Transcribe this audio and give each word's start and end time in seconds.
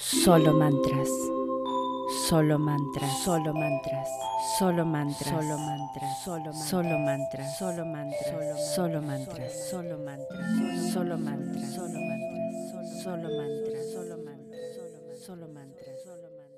Solo 0.00 0.54
mantras. 0.54 1.10
Solo 2.26 2.58
mantras. 2.58 3.22
Solo 3.22 3.52
mantras. 3.52 4.08
Solo 4.58 4.86
mantras. 4.86 5.36
Solo 5.36 5.58
mantras. 5.58 6.68
Solo 6.70 6.98
mantras. 6.98 7.58
Solo 7.58 7.84
mantras. 7.84 8.74
Solo 8.74 9.02
mantras. 9.02 9.68
Solo 9.68 9.92
mantras. 9.92 10.90
Solo 10.90 11.18
mantras. 11.18 11.68
Solo 11.72 11.98
mantras. 11.98 12.88
Solo 13.02 13.28
mantras. 13.28 13.92
Solo 13.92 14.16
mantras. 14.16 14.66
Solo 15.22 15.48
mantras. 15.48 16.02
Solo 16.02 16.28
mantras. 16.30 16.50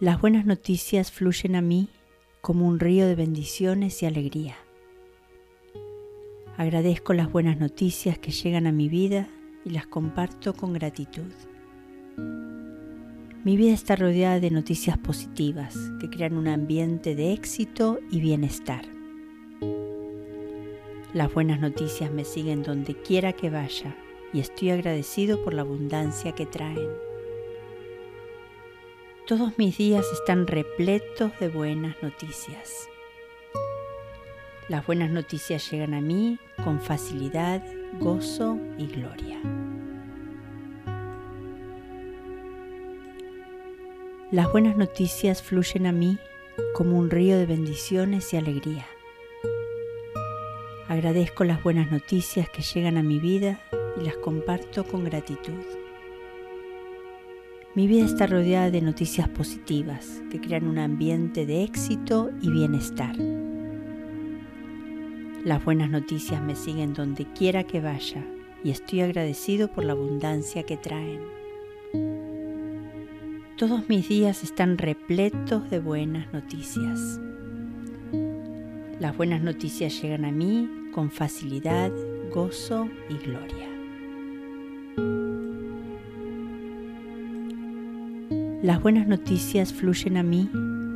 Las 0.00 0.20
buenas 0.20 0.46
noticias 0.46 1.12
fluyen 1.12 1.54
a 1.54 1.62
mí 1.62 1.88
como 2.40 2.66
un 2.66 2.80
río 2.80 3.06
de 3.06 3.14
bendiciones 3.14 4.02
y 4.02 4.06
alegría. 4.06 4.56
Agradezco 6.56 7.14
las 7.14 7.30
buenas 7.30 7.58
noticias 7.58 8.18
que 8.18 8.32
llegan 8.32 8.66
a 8.66 8.72
mi 8.72 8.88
vida 8.88 9.28
y 9.64 9.70
las 9.70 9.86
comparto 9.86 10.54
con 10.54 10.72
gratitud. 10.72 11.32
Mi 13.44 13.56
vida 13.56 13.74
está 13.74 13.96
rodeada 13.96 14.40
de 14.40 14.50
noticias 14.50 14.96
positivas 14.96 15.76
que 16.00 16.08
crean 16.08 16.36
un 16.36 16.48
ambiente 16.48 17.14
de 17.14 17.32
éxito 17.32 17.98
y 18.10 18.20
bienestar. 18.20 18.86
Las 21.12 21.32
buenas 21.32 21.60
noticias 21.60 22.10
me 22.10 22.24
siguen 22.24 22.62
donde 22.62 22.94
quiera 22.94 23.32
que 23.34 23.50
vaya 23.50 23.94
y 24.32 24.40
estoy 24.40 24.70
agradecido 24.70 25.44
por 25.44 25.54
la 25.54 25.62
abundancia 25.62 26.32
que 26.32 26.46
traen. 26.46 26.88
Todos 29.26 29.56
mis 29.58 29.78
días 29.78 30.04
están 30.12 30.46
repletos 30.46 31.30
de 31.38 31.48
buenas 31.48 31.96
noticias. 32.02 32.88
Las 34.68 34.86
buenas 34.86 35.10
noticias 35.10 35.70
llegan 35.70 35.94
a 35.94 36.00
mí 36.00 36.38
con 36.64 36.80
facilidad, 36.80 37.62
gozo 38.00 38.58
y 38.78 38.86
gloria. 38.86 39.40
Las 44.30 44.50
buenas 44.50 44.76
noticias 44.76 45.42
fluyen 45.42 45.86
a 45.86 45.92
mí 45.92 46.18
como 46.74 46.98
un 46.98 47.10
río 47.10 47.38
de 47.38 47.46
bendiciones 47.46 48.32
y 48.32 48.36
alegría. 48.36 48.86
Agradezco 50.88 51.44
las 51.44 51.62
buenas 51.62 51.90
noticias 51.90 52.48
que 52.50 52.62
llegan 52.62 52.98
a 52.98 53.02
mi 53.02 53.18
vida 53.18 53.60
y 54.00 54.04
las 54.04 54.16
comparto 54.16 54.84
con 54.84 55.04
gratitud. 55.04 55.64
Mi 57.74 57.86
vida 57.86 58.04
está 58.04 58.26
rodeada 58.26 58.70
de 58.70 58.82
noticias 58.82 59.28
positivas 59.28 60.22
que 60.30 60.40
crean 60.40 60.66
un 60.68 60.78
ambiente 60.78 61.46
de 61.46 61.64
éxito 61.64 62.30
y 62.40 62.50
bienestar. 62.50 63.16
Las 65.44 65.62
buenas 65.62 65.90
noticias 65.90 66.42
me 66.42 66.56
siguen 66.56 66.94
donde 66.94 67.26
quiera 67.26 67.64
que 67.64 67.82
vaya 67.82 68.24
y 68.64 68.70
estoy 68.70 69.02
agradecido 69.02 69.68
por 69.68 69.84
la 69.84 69.92
abundancia 69.92 70.62
que 70.62 70.78
traen. 70.78 71.20
Todos 73.58 73.86
mis 73.90 74.08
días 74.08 74.42
están 74.42 74.78
repletos 74.78 75.68
de 75.68 75.80
buenas 75.80 76.32
noticias. 76.32 77.20
Las 78.98 79.14
buenas 79.18 79.42
noticias 79.42 80.00
llegan 80.00 80.24
a 80.24 80.32
mí 80.32 80.66
con 80.94 81.10
facilidad, 81.10 81.92
gozo 82.32 82.88
y 83.10 83.18
gloria. 83.18 83.68
Las 88.62 88.82
buenas 88.82 89.06
noticias 89.06 89.74
fluyen 89.74 90.16
a 90.16 90.22
mí 90.22 90.48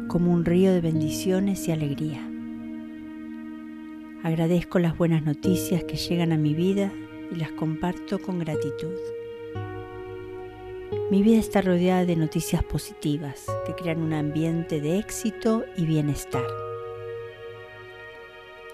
como 0.09 0.33
un 0.33 0.47
río 0.47 0.73
de 0.73 0.81
bendiciones 0.81 1.69
y 1.69 1.73
alegría. 1.73 2.28
Agradezco 4.29 4.79
las 4.79 4.95
buenas 4.99 5.23
noticias 5.23 5.85
que 5.85 5.97
llegan 5.97 6.33
a 6.33 6.37
mi 6.37 6.53
vida 6.53 6.93
y 7.33 7.37
las 7.37 7.51
comparto 7.53 8.19
con 8.19 8.39
gratitud. 8.39 8.93
Mi 11.11 11.23
vida 11.23 11.39
está 11.39 11.63
rodeada 11.63 12.05
de 12.05 12.15
noticias 12.15 12.63
positivas 12.63 13.47
que 13.65 13.75
crean 13.75 14.03
un 14.03 14.13
ambiente 14.13 14.83
de 14.83 14.99
éxito 14.99 15.65
y 15.79 15.87
bienestar. 15.87 16.45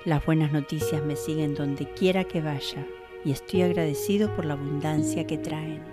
Las 0.05 0.27
buenas 0.27 0.53
noticias 0.53 1.05
me 1.05 1.15
siguen 1.15 1.55
donde 1.55 1.89
quiera 1.89 2.25
que 2.25 2.41
vaya 2.41 2.85
y 3.25 3.31
estoy 3.31 3.63
agradecido 3.63 4.35
por 4.35 4.47
la 4.47 4.55
abundancia 4.55 5.25
que 5.25 5.39
traen. 5.39 5.85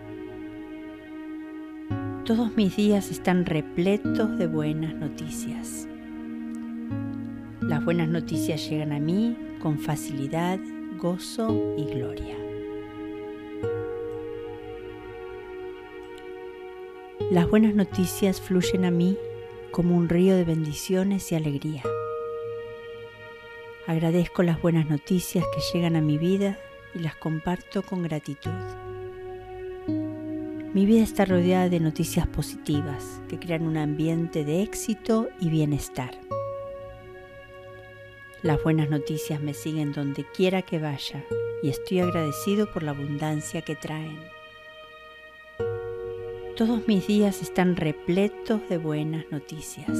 Todos 2.25 2.57
mis 2.57 2.75
días 2.75 3.11
están 3.11 3.45
repletos 3.45 4.39
de 4.39 4.47
buenas 4.47 4.95
noticias. 4.95 5.87
Las 7.61 7.85
buenas 7.85 8.09
noticias 8.09 8.67
llegan 8.67 8.91
a 8.91 8.99
mí 8.99 9.37
con 9.61 9.77
facilidad, 9.77 10.59
gozo 10.97 11.75
y 11.77 11.85
gloria. 11.85 12.35
Las 17.29 17.49
buenas 17.49 17.75
noticias 17.75 18.41
fluyen 18.41 18.85
a 18.85 18.91
mí 18.91 19.17
como 19.71 19.95
un 19.95 20.09
río 20.09 20.35
de 20.35 20.43
bendiciones 20.43 21.31
y 21.31 21.35
alegría. 21.35 21.83
Agradezco 23.87 24.43
las 24.43 24.61
buenas 24.61 24.89
noticias 24.89 25.45
que 25.53 25.77
llegan 25.77 25.95
a 25.95 26.01
mi 26.01 26.17
vida 26.17 26.59
y 26.93 26.99
las 26.99 27.15
comparto 27.15 27.83
con 27.83 28.03
gratitud. 28.03 28.51
Mi 30.73 30.85
vida 30.85 31.03
está 31.03 31.25
rodeada 31.25 31.69
de 31.69 31.79
noticias 31.79 32.27
positivas 32.27 33.21
que 33.27 33.39
crean 33.39 33.63
un 33.63 33.77
ambiente 33.77 34.43
de 34.43 34.61
éxito 34.63 35.29
y 35.39 35.49
bienestar. 35.49 36.30
Las 38.43 38.63
buenas 38.63 38.89
noticias 38.89 39.39
me 39.39 39.53
siguen 39.53 39.91
donde 39.91 40.25
quiera 40.25 40.63
que 40.63 40.79
vaya 40.79 41.23
y 41.61 41.69
estoy 41.69 41.99
agradecido 41.99 42.65
por 42.73 42.81
la 42.81 42.89
abundancia 42.89 43.61
que 43.61 43.75
traen. 43.75 44.17
Todos 46.57 46.87
mis 46.87 47.05
días 47.05 47.43
están 47.43 47.75
repletos 47.75 48.67
de 48.67 48.79
buenas 48.79 49.25
noticias. 49.29 49.95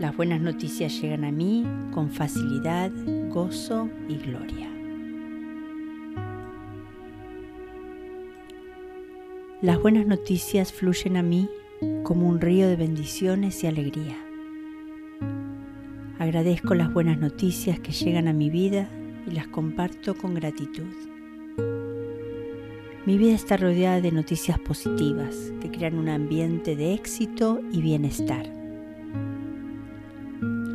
Las 0.00 0.16
buenas 0.16 0.40
noticias 0.40 1.00
llegan 1.00 1.24
a 1.24 1.30
mí 1.30 1.64
con 1.94 2.10
facilidad, 2.10 2.90
gozo 3.28 3.88
y 4.08 4.16
gloria. 4.16 4.68
Las 9.60 9.80
buenas 9.80 10.06
noticias 10.08 10.72
fluyen 10.72 11.16
a 11.16 11.22
mí 11.22 11.48
como 12.02 12.26
un 12.26 12.40
río 12.40 12.66
de 12.66 12.74
bendiciones 12.74 13.62
y 13.62 13.68
alegría. 13.68 14.31
Agradezco 16.22 16.76
las 16.76 16.92
buenas 16.92 17.18
noticias 17.18 17.80
que 17.80 17.90
llegan 17.90 18.28
a 18.28 18.32
mi 18.32 18.48
vida 18.48 18.88
y 19.26 19.32
las 19.32 19.48
comparto 19.48 20.16
con 20.16 20.34
gratitud. 20.34 20.86
Mi 23.04 23.18
vida 23.18 23.32
está 23.32 23.56
rodeada 23.56 24.00
de 24.00 24.12
noticias 24.12 24.56
positivas 24.60 25.52
que 25.60 25.72
crean 25.72 25.98
un 25.98 26.08
ambiente 26.08 26.76
de 26.76 26.94
éxito 26.94 27.60
y 27.72 27.82
bienestar. 27.82 28.46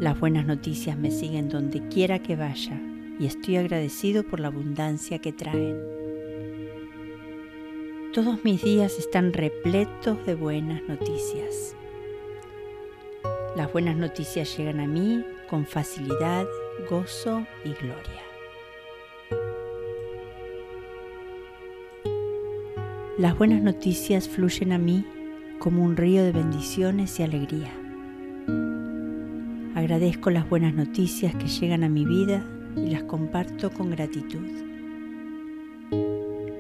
Las 0.02 0.20
buenas 0.20 0.46
noticias 0.46 0.98
me 0.98 1.12
siguen 1.12 1.48
donde 1.48 1.88
quiera 1.88 2.20
que 2.20 2.36
vaya 2.36 2.78
y 3.18 3.26
estoy 3.26 3.56
agradecido 3.56 4.24
por 4.24 4.42
la 4.42 4.50
abundancia 4.50 5.20
que 5.20 5.32
traen. 5.32 5.78
Todos 8.12 8.44
mis 8.44 8.62
días 8.62 9.00
están 9.00 9.32
repletos 9.32 10.26
de 10.26 10.36
buenas 10.36 10.82
noticias. 10.90 11.74
Las 13.58 13.74
buenas 13.74 13.96
noticias 13.96 14.56
llegan 14.56 14.80
a 14.80 14.86
mí 14.86 15.26
con 15.50 15.66
facilidad, 15.66 16.46
gozo 16.92 17.44
y 17.66 17.70
gloria. 17.70 18.22
Las 23.18 23.36
buenas 23.36 23.64
noticias 23.64 24.30
fluyen 24.30 24.74
a 24.74 24.78
mí 24.78 25.04
como 25.58 25.84
un 25.84 25.98
río 25.98 26.24
de 26.24 26.34
bendiciones 26.34 27.20
y 27.20 27.24
alegría. 27.24 27.72
Agradezco 29.74 30.30
las 30.30 30.48
buenas 30.48 30.76
noticias 30.76 31.34
que 31.34 31.48
llegan 31.48 31.84
a 31.84 31.90
mi 31.90 32.06
vida 32.06 32.46
y 32.76 32.92
las 32.92 33.06
comparto 33.06 33.72
con 33.72 33.90
gratitud. 33.90 34.48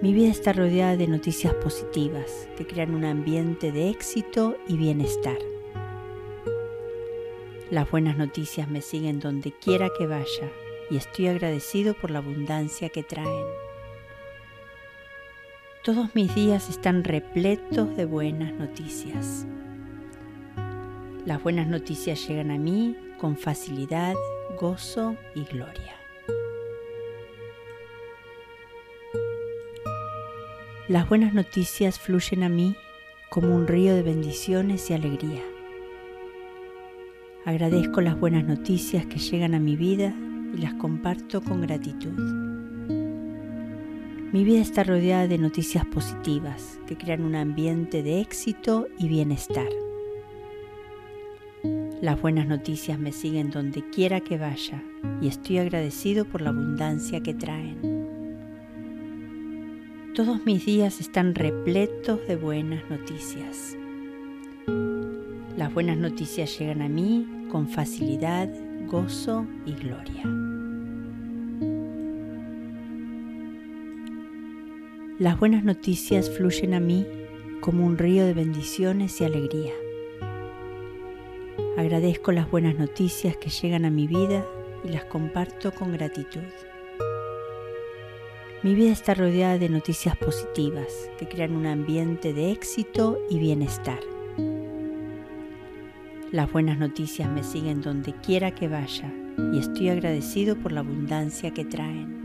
Mi 0.02 0.14
vida 0.14 0.30
está 0.30 0.52
rodeada 0.52 0.98
de 0.98 1.06
noticias 1.06 1.54
positivas 1.54 2.50
que 2.58 2.66
crean 2.66 2.96
un 2.96 3.06
ambiente 3.06 3.72
de 3.72 3.92
éxito 3.92 4.58
y 4.68 4.78
bienestar. 4.78 5.38
Las 7.70 7.92
buenas 7.92 8.16
noticias 8.16 8.70
me 8.70 8.82
siguen 8.82 9.20
donde 9.20 9.52
quiera 9.52 9.90
que 9.98 10.08
vaya 10.08 10.50
y 10.90 10.96
estoy 10.96 11.28
agradecido 11.28 11.96
por 11.96 12.12
la 12.12 12.20
abundancia 12.20 12.88
que 12.88 13.04
traen. 13.04 13.46
Todos 15.84 16.16
mis 16.16 16.34
días 16.34 16.70
están 16.70 17.04
repletos 17.04 17.94
de 17.98 18.06
buenas 18.06 18.54
noticias. 18.54 19.46
Las 21.26 21.44
buenas 21.44 21.68
noticias 21.68 22.26
llegan 22.26 22.52
a 22.52 22.58
mí 22.58 22.96
con 23.20 23.36
facilidad, 23.36 24.14
gozo 24.58 25.18
y 25.36 25.44
gloria. 25.44 25.94
Las 30.88 31.10
buenas 31.10 31.34
noticias 31.34 32.00
fluyen 32.00 32.44
a 32.44 32.50
mí 32.50 32.78
como 33.30 33.54
un 33.54 33.68
río 33.68 33.94
de 33.94 34.04
bendiciones 34.04 34.90
y 34.90 34.94
alegría. 34.94 35.44
Agradezco 37.48 38.02
las 38.02 38.20
buenas 38.20 38.44
noticias 38.44 39.06
que 39.06 39.20
llegan 39.20 39.56
a 39.56 39.60
mi 39.62 39.78
vida 39.78 40.14
y 40.54 40.58
las 40.58 40.74
comparto 40.74 41.40
con 41.42 41.62
gratitud. 41.62 42.12
Mi 44.34 44.44
vida 44.44 44.60
está 44.60 44.84
rodeada 44.84 45.30
de 45.30 45.38
noticias 45.38 45.86
positivas 45.86 46.78
que 46.88 46.98
crean 46.98 47.22
un 47.24 47.36
ambiente 47.36 48.04
de 48.04 48.20
éxito 48.20 48.90
y 49.00 49.08
bienestar. 49.08 49.70
Las 52.02 52.22
buenas 52.22 52.48
noticias 52.48 53.00
me 53.00 53.14
siguen 53.14 53.50
donde 53.50 53.82
quiera 53.92 54.20
que 54.20 54.38
vaya 54.38 54.84
y 55.22 55.30
estoy 55.30 55.60
agradecido 55.60 56.26
por 56.26 56.42
la 56.42 56.50
abundancia 56.50 57.22
que 57.22 57.34
traen. 57.34 57.78
Todos 60.14 60.46
mis 60.46 60.66
días 60.66 61.00
están 61.00 61.34
repletos 61.34 62.20
de 62.28 62.36
buenas 62.36 62.84
noticias. 62.90 63.78
Las 65.56 65.74
buenas 65.74 65.98
noticias 65.98 66.60
llegan 66.60 66.82
a 66.82 66.90
mí 66.90 67.26
con 67.50 67.68
facilidad, 67.68 68.50
gozo 68.88 69.46
y 69.66 69.74
gloria. 69.74 70.24
Las 75.20 75.40
buenas 75.40 75.64
noticias 75.64 76.30
fluyen 76.30 76.74
a 76.74 76.80
mí 76.80 77.06
como 77.60 77.86
un 77.86 77.98
río 77.98 78.26
de 78.26 78.34
bendiciones 78.34 79.20
y 79.20 79.26
alegría. 79.26 79.74
Agradezco 81.78 82.32
las 82.32 82.50
buenas 82.50 82.78
noticias 82.78 83.36
que 83.38 83.50
llegan 83.50 83.86
a 83.86 83.90
mi 83.90 84.08
vida 84.08 84.46
y 84.84 84.90
las 84.90 85.06
comparto 85.06 85.72
con 85.72 85.92
gratitud. 85.92 86.42
Mi 88.64 88.76
vida 88.76 88.92
está 88.92 89.14
rodeada 89.14 89.58
de 89.58 89.70
noticias 89.70 90.18
positivas 90.18 91.10
que 91.18 91.28
crean 91.28 91.56
un 91.56 91.66
ambiente 91.66 92.34
de 92.34 92.52
éxito 92.52 93.20
y 93.30 93.40
bienestar. 93.40 94.17
Las 96.32 96.52
buenas 96.52 96.78
noticias 96.78 97.30
me 97.30 97.42
siguen 97.42 97.82
donde 97.82 98.12
quiera 98.12 98.52
que 98.52 98.68
vaya 98.68 99.10
y 99.54 99.60
estoy 99.60 99.88
agradecido 99.88 100.58
por 100.58 100.74
la 100.74 100.82
abundancia 100.82 101.52
que 101.52 101.64
traen. 101.64 102.22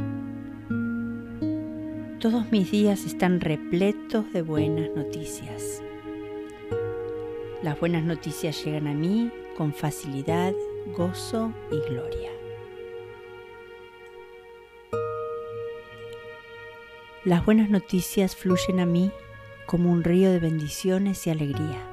Todos 2.18 2.50
mis 2.50 2.72
días 2.72 3.04
están 3.04 3.40
repletos 3.40 4.32
de 4.32 4.42
buenas 4.42 4.90
noticias. 4.96 5.80
Las 7.62 7.78
buenas 7.78 8.02
noticias 8.02 8.64
llegan 8.64 8.88
a 8.88 8.92
mí 8.92 9.30
con 9.56 9.72
facilidad, 9.72 10.52
gozo 10.96 11.52
y 11.70 11.78
gloria. 11.88 12.30
Las 17.24 17.44
buenas 17.44 17.70
noticias 17.70 18.34
fluyen 18.34 18.80
a 18.80 18.86
mí 18.86 19.12
como 19.66 19.92
un 19.92 20.02
río 20.02 20.32
de 20.32 20.40
bendiciones 20.40 21.24
y 21.28 21.30
alegría. 21.30 21.91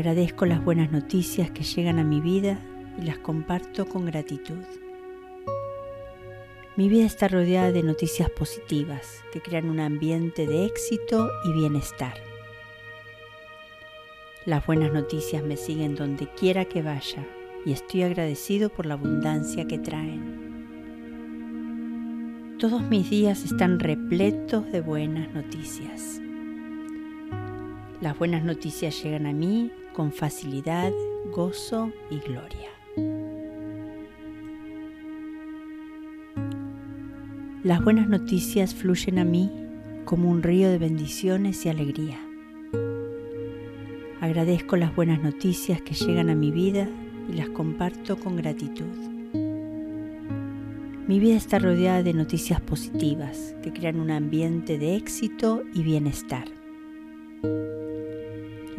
Agradezco 0.00 0.46
las 0.46 0.64
buenas 0.64 0.90
noticias 0.90 1.50
que 1.50 1.62
llegan 1.62 1.98
a 1.98 2.04
mi 2.04 2.22
vida 2.22 2.58
y 2.98 3.02
las 3.02 3.18
comparto 3.18 3.86
con 3.86 4.06
gratitud. 4.06 4.64
Mi 6.74 6.88
vida 6.88 7.04
está 7.04 7.28
rodeada 7.28 7.70
de 7.70 7.82
noticias 7.82 8.30
positivas 8.30 9.22
que 9.30 9.42
crean 9.42 9.68
un 9.68 9.78
ambiente 9.78 10.46
de 10.46 10.64
éxito 10.64 11.28
y 11.44 11.52
bienestar. 11.52 12.14
Las 14.46 14.64
buenas 14.64 14.90
noticias 14.90 15.44
me 15.44 15.58
siguen 15.58 15.96
donde 15.96 16.28
quiera 16.28 16.64
que 16.64 16.80
vaya 16.80 17.26
y 17.66 17.72
estoy 17.72 18.02
agradecido 18.02 18.70
por 18.70 18.86
la 18.86 18.94
abundancia 18.94 19.66
que 19.66 19.78
traen. 19.78 20.38
Todos 22.58 22.80
mis 22.84 23.10
días 23.10 23.44
están 23.44 23.78
repletos 23.78 24.72
de 24.72 24.80
buenas 24.80 25.30
noticias. 25.34 26.22
Las 28.00 28.18
buenas 28.18 28.42
noticias 28.42 29.02
llegan 29.02 29.26
a 29.26 29.32
mí 29.34 29.70
con 29.92 30.10
facilidad, 30.10 30.90
gozo 31.34 31.92
y 32.10 32.18
gloria. 32.20 32.70
Las 37.62 37.84
buenas 37.84 38.08
noticias 38.08 38.74
fluyen 38.74 39.18
a 39.18 39.26
mí 39.26 39.50
como 40.06 40.30
un 40.30 40.42
río 40.42 40.70
de 40.70 40.78
bendiciones 40.78 41.66
y 41.66 41.68
alegría. 41.68 42.18
Agradezco 44.22 44.76
las 44.76 44.96
buenas 44.96 45.22
noticias 45.22 45.82
que 45.82 45.92
llegan 45.92 46.30
a 46.30 46.34
mi 46.34 46.50
vida 46.50 46.88
y 47.28 47.34
las 47.34 47.50
comparto 47.50 48.18
con 48.18 48.34
gratitud. 48.36 48.96
Mi 51.06 51.20
vida 51.20 51.36
está 51.36 51.58
rodeada 51.58 52.02
de 52.02 52.14
noticias 52.14 52.62
positivas 52.62 53.54
que 53.62 53.74
crean 53.74 54.00
un 54.00 54.10
ambiente 54.10 54.78
de 54.78 54.96
éxito 54.96 55.62
y 55.74 55.82
bienestar. 55.82 56.46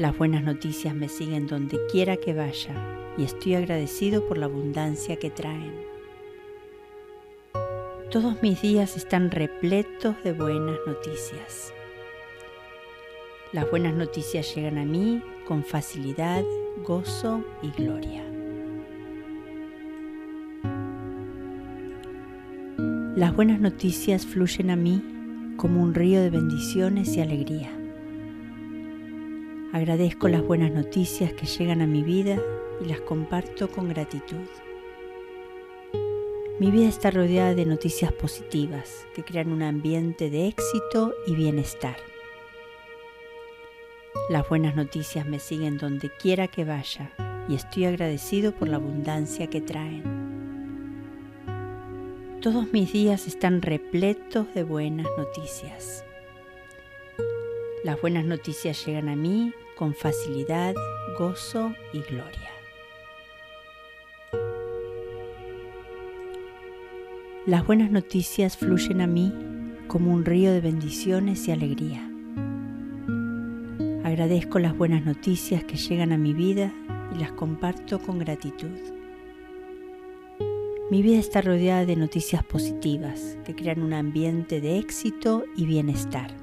Las 0.02 0.18
buenas 0.18 0.44
noticias 0.44 0.96
me 0.96 1.08
siguen 1.08 1.46
donde 1.46 1.78
quiera 1.92 2.18
que 2.18 2.34
vaya 2.34 2.74
y 3.20 3.24
estoy 3.24 3.54
agradecido 3.54 4.28
por 4.28 4.40
la 4.40 4.48
abundancia 4.48 5.18
que 5.18 5.30
traen. 5.30 5.76
Todos 8.10 8.42
mis 8.42 8.60
días 8.64 8.98
están 8.98 9.30
repletos 9.30 10.16
de 10.24 10.34
buenas 10.34 10.80
noticias. 10.88 11.72
Las 13.54 13.70
buenas 13.70 13.94
noticias 13.94 14.56
llegan 14.56 14.80
a 14.80 14.86
mí 14.86 15.22
con 15.48 15.64
facilidad, 15.64 16.44
gozo 16.84 17.46
y 17.62 17.70
gloria. 17.70 18.24
Las 23.16 23.36
buenas 23.36 23.60
noticias 23.60 24.26
fluyen 24.26 24.72
a 24.72 24.76
mí 24.76 25.04
como 25.58 25.84
un 25.84 25.94
río 25.94 26.24
de 26.24 26.32
bendiciones 26.32 27.16
y 27.16 27.22
alegría. 27.22 27.81
Agradezco 29.74 30.28
las 30.28 30.46
buenas 30.46 30.70
noticias 30.72 31.32
que 31.32 31.46
llegan 31.46 31.82
a 31.82 31.88
mi 31.88 32.04
vida 32.04 32.38
y 32.82 32.90
las 32.90 33.00
comparto 33.00 33.70
con 33.70 33.88
gratitud. 33.88 34.46
Mi 36.60 36.70
vida 36.72 36.90
está 36.90 37.10
rodeada 37.10 37.56
de 37.56 37.66
noticias 37.66 38.12
positivas 38.12 39.08
que 39.16 39.24
crean 39.24 39.50
un 39.50 39.64
ambiente 39.64 40.30
de 40.30 40.48
éxito 40.48 41.14
y 41.26 41.36
bienestar. 41.36 41.96
Las 44.30 44.48
buenas 44.50 44.76
noticias 44.76 45.26
me 45.26 45.40
siguen 45.40 45.78
donde 45.78 46.10
quiera 46.10 46.50
que 46.50 46.66
vaya 46.66 47.10
y 47.48 47.56
estoy 47.56 47.86
agradecido 47.86 48.52
por 48.52 48.68
la 48.68 48.76
abundancia 48.76 49.48
que 49.48 49.62
traen. 49.62 50.04
Todos 52.42 52.74
mis 52.74 52.92
días 52.92 53.26
están 53.26 53.62
repletos 53.62 54.54
de 54.54 54.64
buenas 54.64 55.08
noticias. 55.18 56.04
Las 57.84 58.00
buenas 58.00 58.26
noticias 58.26 58.86
llegan 58.86 59.10
a 59.10 59.16
mí 59.16 59.54
con 59.76 59.96
facilidad, 59.96 60.76
gozo 61.18 61.74
y 61.92 62.02
gloria. 62.02 62.52
Las 67.48 67.66
buenas 67.66 67.90
noticias 67.90 68.56
fluyen 68.56 69.02
a 69.02 69.08
mí 69.08 69.34
como 69.88 70.14
un 70.14 70.26
río 70.26 70.52
de 70.52 70.62
bendiciones 70.62 71.48
y 71.48 71.52
alegría. 71.52 72.08
Agradezco 74.04 74.60
las 74.60 74.78
buenas 74.78 75.04
noticias 75.04 75.64
que 75.64 75.78
llegan 75.78 76.12
a 76.12 76.20
mi 76.20 76.36
vida 76.36 76.72
y 77.16 77.20
las 77.20 77.32
comparto 77.32 77.98
con 77.98 78.20
gratitud. 78.20 78.78
Mi 80.92 81.02
vida 81.02 81.18
está 81.18 81.42
rodeada 81.42 81.88
de 81.88 81.96
noticias 81.96 82.44
positivas 82.44 83.40
que 83.44 83.56
crean 83.56 83.82
un 83.82 83.94
ambiente 83.94 84.62
de 84.62 84.78
éxito 84.78 85.46
y 85.58 85.66
bienestar. 85.66 86.42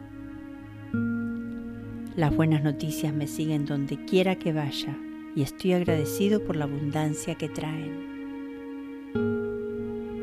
Las 2.18 2.34
buenas 2.34 2.64
noticias 2.64 3.14
me 3.14 3.28
siguen 3.28 3.64
donde 3.64 3.96
quiera 4.04 4.34
que 4.34 4.52
vaya 4.52 4.98
y 5.37 5.42
estoy 5.42 5.75
agradecido 5.75 6.42
por 6.42 6.56
la 6.56 6.64
abundancia 6.64 7.37
que 7.37 7.48
traen. 7.48 8.08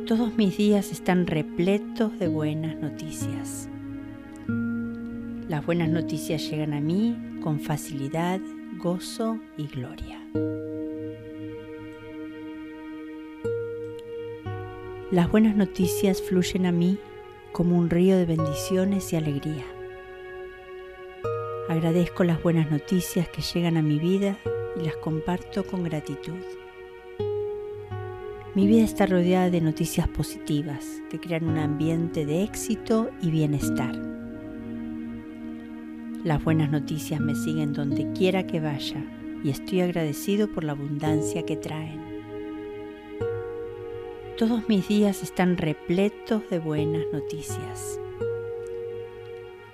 Todos 0.05 0.35
mis 0.35 0.57
días 0.57 0.91
están 0.91 1.25
repletos 1.25 2.19
de 2.19 2.27
buenas 2.27 2.75
noticias. 2.75 3.69
Las 5.47 5.65
buenas 5.65 5.87
noticias 5.87 6.49
llegan 6.49 6.73
a 6.73 6.81
mí 6.81 7.17
con 7.41 7.61
facilidad, 7.61 8.41
gozo 8.77 9.39
y 9.55 9.67
gloria. 9.67 10.19
Las 15.11 15.31
buenas 15.31 15.55
noticias 15.55 16.21
fluyen 16.21 16.65
a 16.65 16.73
mí 16.73 16.97
como 17.53 17.77
un 17.77 17.89
río 17.89 18.17
de 18.17 18.25
bendiciones 18.25 19.13
y 19.13 19.15
alegría. 19.15 19.63
Agradezco 21.75 22.23
las 22.23 22.41
buenas 22.41 22.71
noticias 22.71 23.27
que 23.27 23.41
llegan 23.41 23.75
a 23.75 23.81
mi 23.81 23.99
vida 23.99 24.37
y 24.79 24.85
las 24.85 24.95
comparto 24.95 25.65
con 25.65 25.83
gratitud. 25.83 26.39
Mi 28.55 28.65
vida 28.65 28.85
está 28.85 29.05
rodeada 29.05 29.49
de 29.49 29.59
noticias 29.59 30.07
positivas 30.07 31.01
que 31.09 31.19
crean 31.19 31.43
un 31.43 31.57
ambiente 31.57 32.25
de 32.25 32.43
éxito 32.43 33.09
y 33.21 33.29
bienestar. 33.29 33.93
Las 36.23 36.41
buenas 36.41 36.71
noticias 36.71 37.19
me 37.19 37.35
siguen 37.35 37.73
donde 37.73 38.09
quiera 38.13 38.47
que 38.47 38.61
vaya 38.61 39.03
y 39.43 39.49
estoy 39.49 39.81
agradecido 39.81 40.49
por 40.49 40.63
la 40.63 40.71
abundancia 40.71 41.45
que 41.45 41.57
traen. 41.57 41.99
Todos 44.37 44.69
mis 44.69 44.87
días 44.87 45.23
están 45.23 45.57
repletos 45.57 46.49
de 46.49 46.59
buenas 46.59 47.03
noticias. 47.11 47.99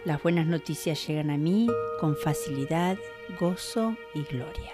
Las 0.04 0.24
buenas 0.24 0.48
noticias 0.48 1.08
llegan 1.08 1.30
a 1.30 1.38
mí 1.38 1.68
con 2.00 2.16
facilidad, 2.16 2.98
gozo 3.40 3.96
y 4.16 4.24
gloria. 4.24 4.74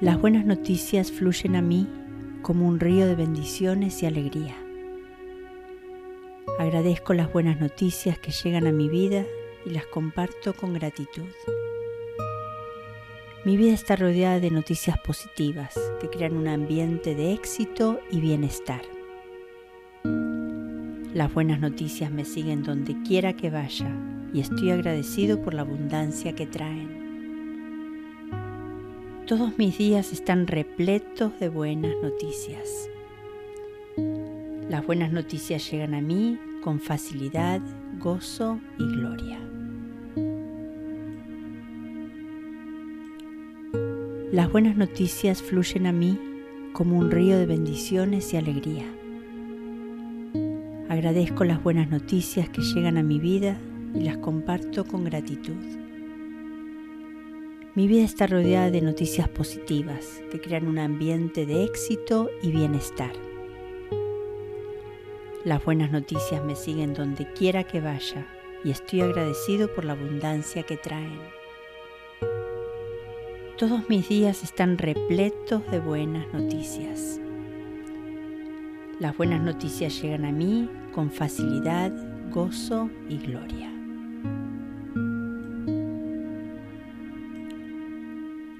Las 0.00 0.20
buenas 0.20 0.44
noticias 0.44 1.12
fluyen 1.12 1.54
a 1.54 1.62
mí 1.62 1.88
como 2.42 2.66
un 2.66 2.80
río 2.80 3.06
de 3.06 3.14
bendiciones 3.14 4.02
y 4.02 4.06
alegría. 4.06 4.56
Agradezco 6.58 7.14
las 7.14 7.32
buenas 7.32 7.60
noticias 7.60 8.18
que 8.18 8.32
llegan 8.32 8.66
a 8.66 8.72
mi 8.72 8.88
vida 8.88 9.24
y 9.64 9.70
las 9.70 9.86
comparto 9.86 10.52
con 10.52 10.74
gratitud. 10.74 11.30
Mi 13.44 13.56
vida 13.56 13.72
está 13.72 13.94
rodeada 13.94 14.40
de 14.40 14.50
noticias 14.50 14.98
positivas 14.98 15.78
que 16.00 16.10
crean 16.10 16.36
un 16.36 16.48
ambiente 16.48 17.14
de 17.14 17.34
éxito 17.34 18.00
y 18.10 18.18
bienestar. 18.20 18.93
Las 21.14 21.32
buenas 21.32 21.60
noticias 21.60 22.10
me 22.10 22.24
siguen 22.24 22.64
donde 22.64 23.00
quiera 23.02 23.34
que 23.34 23.48
vaya 23.48 23.88
y 24.32 24.40
estoy 24.40 24.72
agradecido 24.72 25.40
por 25.40 25.54
la 25.54 25.62
abundancia 25.62 26.34
que 26.34 26.44
traen. 26.44 27.04
Todos 29.24 29.56
mis 29.56 29.78
días 29.78 30.12
están 30.12 30.48
repletos 30.48 31.38
de 31.38 31.48
buenas 31.50 31.94
noticias. 32.02 32.90
Las 34.68 34.84
buenas 34.84 35.12
noticias 35.12 35.70
llegan 35.70 35.94
a 35.94 36.00
mí 36.00 36.36
con 36.64 36.80
facilidad, 36.80 37.60
gozo 38.00 38.58
y 38.76 38.84
gloria. 38.84 39.38
Las 44.32 44.50
buenas 44.50 44.76
noticias 44.76 45.40
fluyen 45.40 45.86
a 45.86 45.92
mí 45.92 46.18
como 46.72 46.98
un 46.98 47.12
río 47.12 47.38
de 47.38 47.46
bendiciones 47.46 48.34
y 48.34 48.36
alegría. 48.36 48.84
Agradezco 50.94 51.42
las 51.42 51.60
buenas 51.60 51.90
noticias 51.90 52.48
que 52.50 52.62
llegan 52.62 52.98
a 52.98 53.02
mi 53.02 53.18
vida 53.18 53.58
y 53.96 54.02
las 54.02 54.16
comparto 54.18 54.84
con 54.84 55.02
gratitud. 55.02 55.56
Mi 57.74 57.88
vida 57.88 58.04
está 58.04 58.28
rodeada 58.28 58.70
de 58.70 58.80
noticias 58.80 59.28
positivas 59.28 60.22
que 60.30 60.40
crean 60.40 60.68
un 60.68 60.78
ambiente 60.78 61.46
de 61.46 61.64
éxito 61.64 62.30
y 62.44 62.52
bienestar. 62.52 63.10
Las 65.44 65.64
buenas 65.64 65.90
noticias 65.90 66.44
me 66.44 66.54
siguen 66.54 66.94
donde 66.94 67.26
quiera 67.32 67.64
que 67.64 67.80
vaya 67.80 68.28
y 68.62 68.70
estoy 68.70 69.00
agradecido 69.00 69.74
por 69.74 69.84
la 69.84 69.94
abundancia 69.94 70.62
que 70.62 70.76
traen. 70.76 71.18
Todos 73.58 73.88
mis 73.88 74.08
días 74.08 74.44
están 74.44 74.78
repletos 74.78 75.68
de 75.72 75.80
buenas 75.80 76.32
noticias. 76.32 77.20
Las 79.00 79.16
buenas 79.16 79.42
noticias 79.42 80.00
llegan 80.00 80.24
a 80.24 80.30
mí 80.30 80.68
con 80.94 81.10
facilidad, 81.10 81.92
gozo 82.30 82.88
y 83.08 83.18
gloria. 83.18 83.70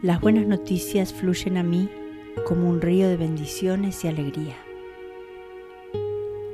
Las 0.02 0.20
buenas 0.20 0.46
noticias 0.46 1.14
fluyen 1.14 1.56
a 1.56 1.62
mí 1.62 1.88
como 2.46 2.68
un 2.68 2.80
río 2.80 3.08
de 3.08 3.16
bendiciones 3.16 4.04
y 4.04 4.08
alegría. 4.08 4.56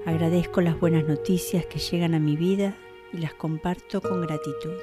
Agradezco 0.05 0.61
las 0.61 0.79
buenas 0.79 1.05
noticias 1.05 1.65
que 1.65 1.79
llegan 1.79 2.15
a 2.15 2.21
mi 2.21 2.37
vida 2.37 2.77
y 3.13 3.19
las 3.19 3.33
comparto 3.35 4.03
con 4.03 4.21
gratitud. 4.21 4.77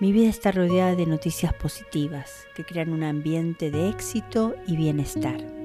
Mi 0.00 0.12
vida 0.12 0.28
está 0.28 0.50
rodeada 0.50 0.94
de 0.94 1.06
noticias 1.06 1.52
positivas 1.52 2.46
que 2.54 2.64
crean 2.64 2.92
un 2.92 3.02
ambiente 3.02 3.70
de 3.70 3.88
éxito 3.90 4.54
y 4.66 4.76
bienestar. 4.76 5.57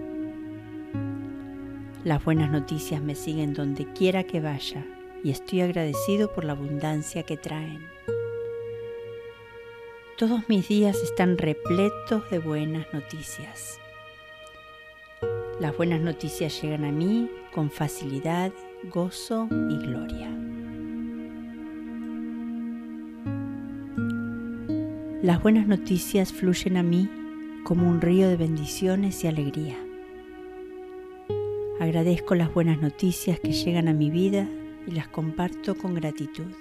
Las 2.03 2.21
buenas 2.25 2.51
noticias 2.51 3.01
me 3.01 3.15
siguen 3.15 3.53
donde 3.53 3.85
quiera 3.93 4.25
que 4.25 4.41
vaya 4.41 4.85
y 5.23 5.31
estoy 5.31 5.61
agradecido 5.61 6.33
por 6.33 6.43
la 6.43 6.51
abundancia 6.51 7.23
que 7.23 7.37
traen. 7.37 7.87
Todos 10.17 10.49
mis 10.49 10.67
días 10.67 11.01
están 11.01 11.37
repletos 11.37 12.29
de 12.29 12.39
buenas 12.39 12.85
noticias. 12.93 13.79
Las 15.61 15.77
buenas 15.77 16.01
noticias 16.01 16.61
llegan 16.61 16.83
a 16.83 16.91
mí 16.91 17.31
con 17.53 17.71
facilidad, 17.71 18.51
gozo 18.91 19.47
y 19.69 19.77
gloria. 19.77 20.29
Las 25.21 25.41
buenas 25.41 25.67
noticias 25.67 26.33
fluyen 26.33 26.75
a 26.75 26.83
mí 26.83 27.09
como 27.63 27.87
un 27.87 28.01
río 28.01 28.27
de 28.27 28.35
bendiciones 28.35 29.23
y 29.23 29.27
alegría. 29.27 29.82
Agradezco 31.83 32.33
las 32.33 32.53
buenas 32.53 32.79
noticias 32.79 33.41
que 33.41 33.51
llegan 33.51 33.89
a 33.89 33.93
mi 33.93 34.09
vida 34.09 34.47
y 34.87 34.91
las 34.91 35.09
comparto 35.09 35.75
con 35.75 35.93
gratitud. 35.93 36.53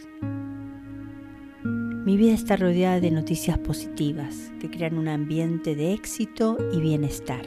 Mi 1.63 2.17
vida 2.17 2.33
está 2.33 2.57
rodeada 2.57 2.99
de 2.99 3.13
noticias 3.13 3.57
positivas 3.59 4.51
que 4.59 4.69
crean 4.69 4.99
un 4.99 5.07
ambiente 5.07 5.77
de 5.77 5.93
éxito 5.93 6.59
y 6.73 6.81
bienestar. 6.81 7.47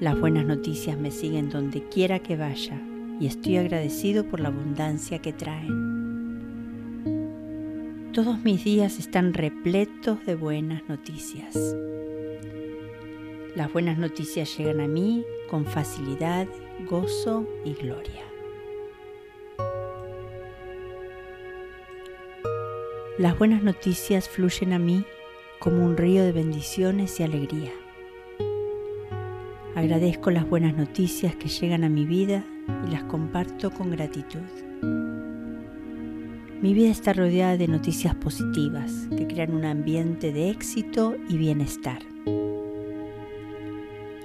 Las 0.00 0.20
buenas 0.20 0.44
noticias 0.44 0.98
me 0.98 1.10
siguen 1.10 1.48
donde 1.48 1.82
quiera 1.88 2.18
que 2.18 2.36
vaya 2.36 2.78
y 3.18 3.26
estoy 3.26 3.56
agradecido 3.56 4.26
por 4.26 4.40
la 4.40 4.48
abundancia 4.48 5.20
que 5.20 5.32
traen. 5.32 6.42
Todos 8.12 8.44
mis 8.44 8.62
días 8.64 8.98
están 8.98 9.32
repletos 9.32 10.26
de 10.26 10.34
buenas 10.34 10.82
noticias. 10.90 11.56
Las 13.56 13.72
buenas 13.72 13.96
noticias 13.96 14.54
llegan 14.58 14.80
a 14.80 14.86
mí 14.86 15.24
con 15.48 15.64
facilidad, 15.64 16.46
gozo 16.88 17.46
y 17.64 17.74
gloria. 17.74 18.22
Las 23.18 23.36
buenas 23.36 23.64
noticias 23.64 24.28
fluyen 24.28 24.72
a 24.72 24.78
mí 24.78 25.04
como 25.58 25.84
un 25.84 25.96
río 25.96 26.22
de 26.22 26.30
bendiciones 26.30 27.18
y 27.18 27.24
alegría. 27.24 27.72
Agradezco 29.74 30.30
las 30.30 30.48
buenas 30.48 30.76
noticias 30.76 31.34
que 31.34 31.48
llegan 31.48 31.82
a 31.82 31.88
mi 31.88 32.04
vida 32.04 32.44
y 32.86 32.92
las 32.92 33.04
comparto 33.04 33.70
con 33.70 33.90
gratitud. 33.90 34.38
Mi 36.60 36.74
vida 36.74 36.90
está 36.90 37.12
rodeada 37.12 37.56
de 37.56 37.68
noticias 37.68 38.14
positivas 38.16 39.08
que 39.16 39.26
crean 39.26 39.54
un 39.54 39.64
ambiente 39.64 40.32
de 40.32 40.50
éxito 40.50 41.16
y 41.28 41.36
bienestar. 41.36 42.17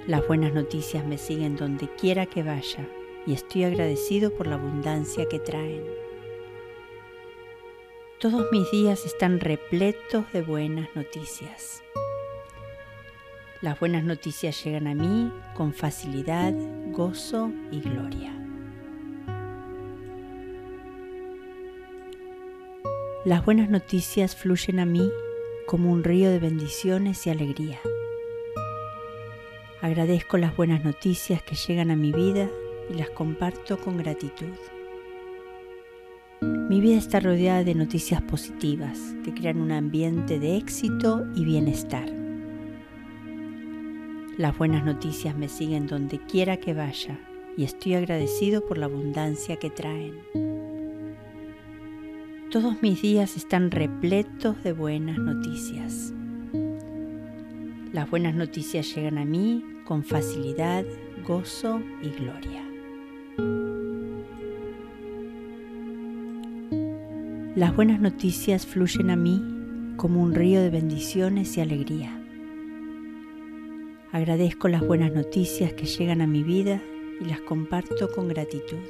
Las 0.06 0.26
buenas 0.28 0.52
noticias 0.52 1.02
me 1.06 1.16
siguen 1.16 1.56
donde 1.56 1.88
quiera 1.88 2.26
que 2.26 2.42
vaya 2.42 2.86
y 3.26 3.32
estoy 3.32 3.64
agradecido 3.64 4.34
por 4.34 4.46
la 4.46 4.56
abundancia 4.56 5.26
que 5.30 5.38
traen. 5.38 5.82
Todos 8.20 8.46
mis 8.52 8.70
días 8.70 9.06
están 9.06 9.40
repletos 9.40 10.30
de 10.34 10.42
buenas 10.42 10.88
noticias. 10.94 11.82
Las 13.62 13.80
buenas 13.80 14.04
noticias 14.04 14.62
llegan 14.62 14.88
a 14.88 14.94
mí 14.94 15.32
con 15.54 15.72
facilidad, 15.72 16.52
gozo 16.90 17.50
y 17.70 17.80
gloria. 17.80 18.30
Las 23.24 23.42
buenas 23.42 23.70
noticias 23.70 24.36
fluyen 24.36 24.80
a 24.80 24.84
mí 24.84 25.10
como 25.64 25.90
un 25.90 26.04
río 26.04 26.28
de 26.28 26.40
bendiciones 26.40 27.26
y 27.26 27.30
alegría. 27.30 27.80
Agradezco 29.84 30.38
las 30.38 30.56
buenas 30.56 30.82
noticias 30.82 31.42
que 31.42 31.56
llegan 31.56 31.90
a 31.90 31.94
mi 31.94 32.10
vida 32.10 32.48
y 32.88 32.94
las 32.94 33.10
comparto 33.10 33.76
con 33.76 33.98
gratitud. 33.98 34.56
Mi 36.40 36.80
vida 36.80 36.96
está 36.96 37.20
rodeada 37.20 37.64
de 37.64 37.74
noticias 37.74 38.22
positivas 38.22 38.98
que 39.22 39.34
crean 39.34 39.60
un 39.60 39.72
ambiente 39.72 40.40
de 40.40 40.56
éxito 40.56 41.26
y 41.34 41.44
bienestar. 41.44 42.10
Las 44.38 44.56
buenas 44.56 44.86
noticias 44.86 45.36
me 45.36 45.50
siguen 45.50 45.86
donde 45.86 46.18
quiera 46.18 46.56
que 46.56 46.72
vaya 46.72 47.20
y 47.58 47.64
estoy 47.64 47.92
agradecido 47.92 48.64
por 48.64 48.78
la 48.78 48.86
abundancia 48.86 49.56
que 49.56 49.68
traen. 49.68 50.14
Todos 52.50 52.80
mis 52.80 53.02
días 53.02 53.36
están 53.36 53.70
repletos 53.70 54.64
de 54.64 54.72
buenas 54.72 55.18
noticias. 55.18 56.14
Las 57.94 58.10
buenas 58.10 58.34
noticias 58.34 58.92
llegan 58.92 59.18
a 59.18 59.24
mí 59.24 59.64
con 59.84 60.02
facilidad, 60.02 60.84
gozo 61.24 61.80
y 62.02 62.08
gloria. 62.08 62.64
Las 67.54 67.76
buenas 67.76 68.00
noticias 68.00 68.66
fluyen 68.66 69.10
a 69.10 69.16
mí 69.16 69.40
como 69.96 70.24
un 70.24 70.34
río 70.34 70.60
de 70.60 70.70
bendiciones 70.70 71.56
y 71.56 71.60
alegría. 71.60 72.20
Agradezco 74.10 74.66
las 74.66 74.84
buenas 74.84 75.12
noticias 75.12 75.72
que 75.74 75.86
llegan 75.86 76.20
a 76.20 76.26
mi 76.26 76.42
vida 76.42 76.82
y 77.20 77.26
las 77.26 77.42
comparto 77.42 78.10
con 78.10 78.26
gratitud. 78.26 78.88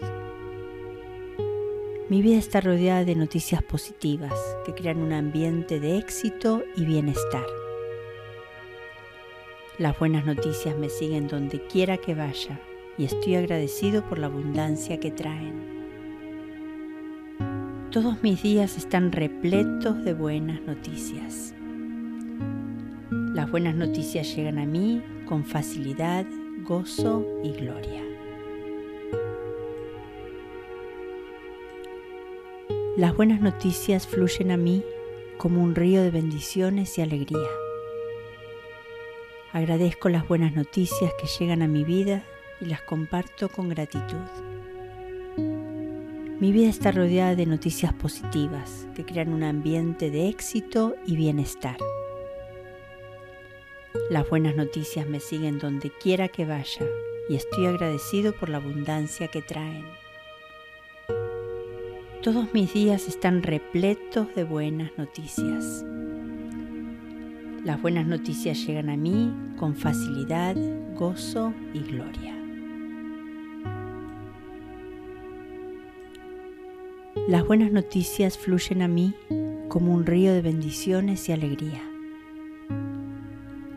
Mi 2.09 2.23
vida 2.23 2.39
está 2.39 2.63
rodeada 2.63 3.05
de 3.05 3.17
noticias 3.17 3.63
positivas 3.63 4.33
que 4.65 4.73
crean 4.73 5.03
un 5.03 5.13
ambiente 5.13 5.79
de 5.79 5.99
éxito 5.99 6.65
y 6.75 6.87
bienestar. 6.87 7.45
Las 9.77 9.99
buenas 9.99 10.25
noticias 10.25 10.79
me 10.79 10.89
siguen 10.89 11.27
donde 11.27 11.61
quiera 11.67 11.97
que 11.97 12.15
vaya 12.15 12.61
y 12.97 13.07
estoy 13.07 13.35
agradecido 13.35 14.09
por 14.09 14.21
la 14.21 14.27
abundancia 14.27 15.01
que 15.01 15.11
traen. 15.11 15.75
Todos 17.91 18.23
mis 18.23 18.41
días 18.41 18.77
están 18.77 19.11
repletos 19.11 20.05
de 20.05 20.15
buenas 20.15 20.61
noticias. 20.61 21.55
Las 23.11 23.51
buenas 23.51 23.75
noticias 23.75 24.37
llegan 24.37 24.61
a 24.61 24.65
mí 24.65 25.03
con 25.27 25.45
facilidad, 25.45 26.25
gozo 26.63 27.27
y 27.43 27.51
gloria. 27.51 28.03
Las 32.97 33.17
buenas 33.17 33.41
noticias 33.41 34.07
fluyen 34.07 34.53
a 34.53 34.57
mí 34.57 34.85
como 35.37 35.65
un 35.65 35.75
río 35.75 36.01
de 36.01 36.13
bendiciones 36.13 36.97
y 36.97 37.03
alegría. 37.03 37.64
Agradezco 39.55 40.09
las 40.09 40.27
buenas 40.27 40.53
noticias 40.53 41.13
que 41.15 41.29
llegan 41.29 41.63
a 41.63 41.69
mi 41.69 41.85
vida 41.85 42.25
y 42.61 42.65
las 42.65 42.83
comparto 42.83 43.49
con 43.49 43.69
gratitud. 43.69 44.27
Mi 46.41 46.51
vida 46.51 46.69
está 46.69 46.91
rodeada 46.91 47.37
de 47.37 47.47
noticias 47.47 47.93
positivas 47.93 48.89
que 48.97 49.05
crean 49.05 49.33
un 49.33 49.45
ambiente 49.45 50.11
de 50.11 50.29
éxito 50.29 50.97
y 51.07 51.15
bienestar. 51.15 51.77
Las 54.11 54.29
buenas 54.29 54.57
noticias 54.57 55.07
me 55.07 55.21
siguen 55.21 55.61
donde 55.61 55.93
quiera 56.03 56.27
que 56.27 56.45
vaya 56.45 56.85
y 57.29 57.37
estoy 57.37 57.67
agradecido 57.67 58.33
por 58.33 58.49
la 58.49 58.57
abundancia 58.57 59.29
que 59.29 59.41
traen. 59.41 59.85
Todos 62.25 62.53
mis 62.53 62.75
días 62.75 63.07
están 63.07 63.45
repletos 63.45 64.35
de 64.35 64.43
buenas 64.43 64.91
noticias. 64.99 65.85
Las 67.65 67.81
buenas 67.81 68.07
noticias 68.07 68.59
llegan 68.67 68.91
a 68.91 68.97
mí 68.99 69.33
con 69.57 69.75
facilidad, 69.75 70.57
gozo 70.95 71.53
y 71.73 71.81
gloria. 71.81 72.35
Las 77.29 77.47
buenas 77.47 77.73
noticias 77.73 78.37
fluyen 78.37 78.83
a 78.83 78.89
mí 78.89 79.15
como 79.69 79.95
un 79.95 80.05
río 80.05 80.33
de 80.33 80.43
bendiciones 80.43 81.29
y 81.29 81.33
alegría. 81.33 81.83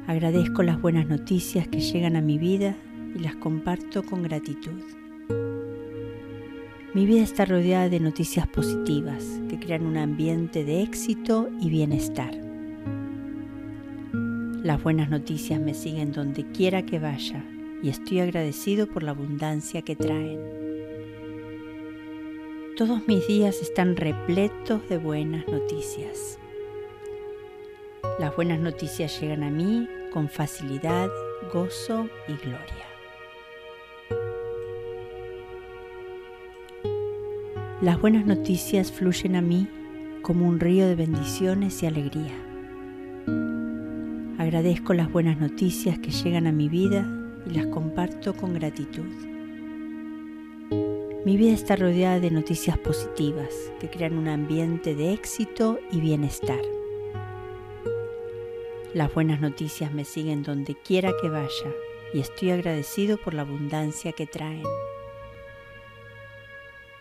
Agradezco 0.05 0.63
las 0.63 0.81
buenas 0.81 1.07
noticias 1.07 1.67
que 1.67 1.79
llegan 1.79 2.15
a 2.15 2.22
mi 2.22 2.38
vida 2.38 2.75
y 3.15 3.19
las 3.19 3.36
comparto 3.36 4.03
con 4.03 4.24
gratitud. 4.24 4.81
Mi 6.93 7.05
vida 7.05 7.22
está 7.22 7.46
rodeada 7.46 7.89
de 7.89 8.00
noticias 8.00 8.48
positivas 8.48 9.24
que 9.50 9.60
crean 9.60 9.86
un 9.86 9.98
ambiente 9.98 10.63
de 10.63 10.81
éxito 10.81 11.50
y 11.62 11.69
bienestar. 11.69 12.47
Las 14.67 14.83
buenas 14.83 15.09
noticias 15.09 15.62
me 15.62 15.74
siguen 15.74 16.12
donde 16.12 16.43
quiera 16.51 16.86
que 16.86 17.00
vaya 17.00 17.41
y 17.81 17.88
estoy 17.88 18.19
agradecido 18.19 18.86
por 18.86 19.01
la 19.01 19.12
abundancia 19.12 19.81
que 19.81 19.95
traen. 19.95 20.41
Todos 22.75 23.07
mis 23.07 23.25
días 23.29 23.62
están 23.62 23.95
repletos 23.95 24.89
de 24.89 24.97
buenas 24.97 25.47
noticias. 25.47 26.38
Las 28.19 28.36
buenas 28.36 28.59
noticias 28.59 29.21
llegan 29.21 29.43
a 29.43 29.50
mí 29.50 29.88
con 30.12 30.27
facilidad, 30.27 31.07
gozo 31.53 32.09
y 32.27 32.33
gloria. 32.33 32.88
Las 37.81 38.01
buenas 38.01 38.25
noticias 38.25 38.91
fluyen 38.91 39.38
a 39.38 39.41
mí 39.41 39.65
como 40.24 40.45
un 40.45 40.59
río 40.59 40.89
de 40.89 40.95
bendiciones 40.95 41.81
y 41.83 41.86
alegría. 41.86 42.43
Agradezco 44.38 44.94
las 44.94 45.12
buenas 45.12 45.39
noticias 45.39 45.98
que 45.98 46.12
llegan 46.12 46.46
a 46.46 46.51
mi 46.51 46.70
vida 46.70 47.10
y 47.48 47.56
las 47.56 47.65
comparto 47.65 48.36
con 48.36 48.53
gratitud. 48.53 49.08
Mi 51.25 51.38
vida 51.38 51.53
está 51.53 51.75
rodeada 51.75 52.20
de 52.20 52.29
noticias 52.29 52.77
positivas 52.77 53.50
que 53.79 53.89
crean 53.89 54.15
un 54.15 54.27
ambiente 54.27 54.94
de 54.94 55.12
éxito 55.12 55.79
y 55.91 56.01
bienestar. 56.01 56.62
Las 58.94 59.12
buenas 59.12 59.41
noticias 59.41 59.91
me 59.91 60.06
siguen 60.06 60.44
donde 60.44 60.75
quiera 60.75 61.12
que 61.20 61.29
vaya 61.29 61.74
y 62.13 62.20
estoy 62.20 62.51
agradecido 62.51 63.17
por 63.17 63.34
la 63.34 63.41
abundancia 63.41 64.12
que 64.12 64.27
traen. 64.27 64.63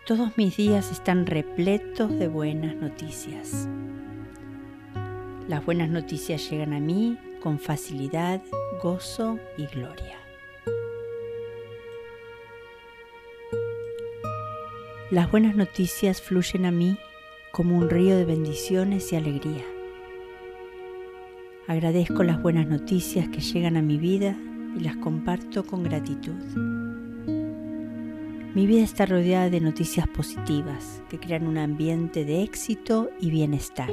Todos 0.07 0.39
mis 0.39 0.57
días 0.57 0.91
están 0.91 1.27
repletos 1.27 2.19
de 2.19 2.29
buenas 2.29 2.77
noticias. 2.77 3.69
Las 5.49 5.65
buenas 5.65 5.91
noticias 5.91 6.51
llegan 6.51 6.73
a 6.73 6.81
mí 6.81 7.19
con 7.41 7.59
facilidad, 7.59 8.43
gozo 8.83 9.39
y 9.57 9.67
gloria. 9.67 10.19
Las 15.11 15.31
buenas 15.31 15.55
noticias 15.55 16.21
fluyen 16.21 16.67
a 16.67 16.73
mí 16.73 16.99
como 17.53 17.79
un 17.79 17.89
río 17.89 18.17
de 18.17 18.25
bendiciones 18.25 19.13
y 19.13 19.17
alegría. 19.17 19.65
Agradezco 21.69 22.23
las 22.23 22.43
buenas 22.43 22.67
noticias 22.67 23.29
que 23.29 23.41
llegan 23.41 23.77
a 23.77 23.83
mi 23.83 23.99
vida 23.99 24.37
y 24.77 24.81
las 24.81 24.97
comparto 24.97 25.65
con 25.65 25.83
gratitud. 25.83 26.35
Mi 28.55 28.67
vida 28.67 28.83
está 28.83 29.07
rodeada 29.07 29.51
de 29.51 29.61
noticias 29.61 30.09
positivas 30.09 31.03
que 31.09 31.21
crean 31.21 31.47
un 31.47 31.59
ambiente 31.59 32.25
de 32.25 32.43
éxito 32.43 33.11
y 33.21 33.31
bienestar. 33.31 33.91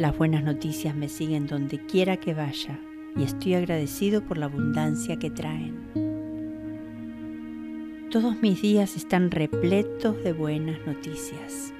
Las 0.00 0.16
buenas 0.16 0.42
noticias 0.42 0.96
me 0.96 1.10
siguen 1.10 1.46
donde 1.46 1.78
quiera 1.78 2.16
que 2.16 2.32
vaya 2.32 2.80
y 3.18 3.22
estoy 3.22 3.52
agradecido 3.52 4.24
por 4.24 4.38
la 4.38 4.46
abundancia 4.46 5.18
que 5.18 5.28
traen. 5.28 5.76
Todos 8.10 8.40
mis 8.40 8.62
días 8.62 8.96
están 8.96 9.30
repletos 9.30 10.16
de 10.24 10.32
buenas 10.32 10.78
noticias. 10.86 11.74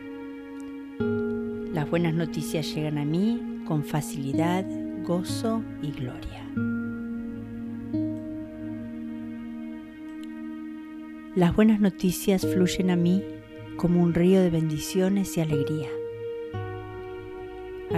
Las 1.72 1.88
buenas 1.88 2.12
noticias 2.12 2.74
llegan 2.74 2.98
a 2.98 3.06
mí 3.06 3.62
con 3.64 3.84
facilidad, 3.84 4.66
gozo 5.02 5.62
y 5.80 5.90
gloria. 5.90 6.44
Las 11.34 11.56
buenas 11.56 11.80
noticias 11.80 12.42
fluyen 12.42 12.90
a 12.90 12.96
mí 12.96 13.24
como 13.78 14.02
un 14.02 14.12
río 14.12 14.42
de 14.42 14.50
bendiciones 14.50 15.38
y 15.38 15.40
alegría. 15.40 15.88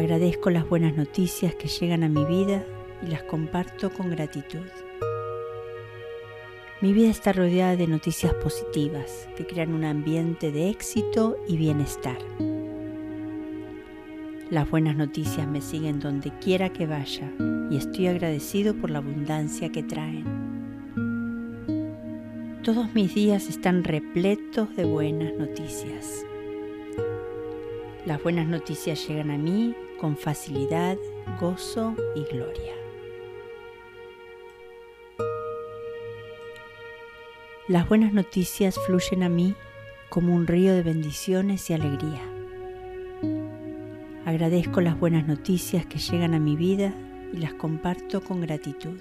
Agradezco 0.03 0.51
las 0.51 0.69
buenas 0.69 0.97
noticias 0.97 1.55
que 1.55 1.69
llegan 1.69 2.03
a 2.03 2.09
mi 2.09 2.25
vida 2.25 2.67
y 3.05 3.11
las 3.13 3.23
comparto 3.23 3.89
con 3.89 4.11
gratitud. 4.11 4.67
Mi 6.81 6.93
vida 6.93 7.09
está 7.09 7.33
rodeada 7.33 7.77
de 7.77 7.87
noticias 7.87 8.35
positivas 8.35 9.29
que 9.37 9.47
crean 9.47 9.73
un 9.73 9.85
ambiente 9.85 10.51
de 10.51 10.71
éxito 10.71 11.37
y 11.47 11.57
bienestar. 11.57 12.19
Las 14.51 14.69
buenas 14.69 14.97
noticias 14.97 15.47
me 15.47 15.61
siguen 15.61 16.01
donde 16.01 16.33
quiera 16.41 16.73
que 16.73 16.89
vaya 16.89 17.31
y 17.71 17.77
estoy 17.77 18.09
agradecido 18.09 18.75
por 18.75 18.91
la 18.91 18.99
abundancia 18.99 19.71
que 19.71 19.85
traen. 19.85 20.25
Todos 22.65 22.93
mis 22.93 23.15
días 23.15 23.49
están 23.49 23.85
repletos 23.85 24.75
de 24.75 24.85
buenas 24.85 25.33
noticias. 25.35 26.27
Las 28.05 28.21
buenas 28.21 28.49
noticias 28.49 29.07
llegan 29.07 29.31
a 29.31 29.39
mí 29.39 29.77
con 30.03 30.17
facilidad, 30.17 30.99
gozo 31.41 31.95
y 32.17 32.25
gloria. 32.25 32.75
Las 37.69 37.89
buenas 37.89 38.13
noticias 38.13 38.81
fluyen 38.85 39.23
a 39.23 39.29
mí 39.29 39.55
como 40.09 40.35
un 40.35 40.49
río 40.49 40.75
de 40.75 40.83
bendiciones 40.83 41.71
y 41.71 41.75
alegría. 41.75 42.21
Agradezco 44.25 44.81
las 44.81 44.99
buenas 44.99 45.29
noticias 45.29 45.87
que 45.87 46.01
llegan 46.01 46.35
a 46.35 46.41
mi 46.41 46.57
vida 46.57 46.93
y 47.33 47.37
las 47.37 47.55
comparto 47.55 48.23
con 48.23 48.41
gratitud. 48.41 48.99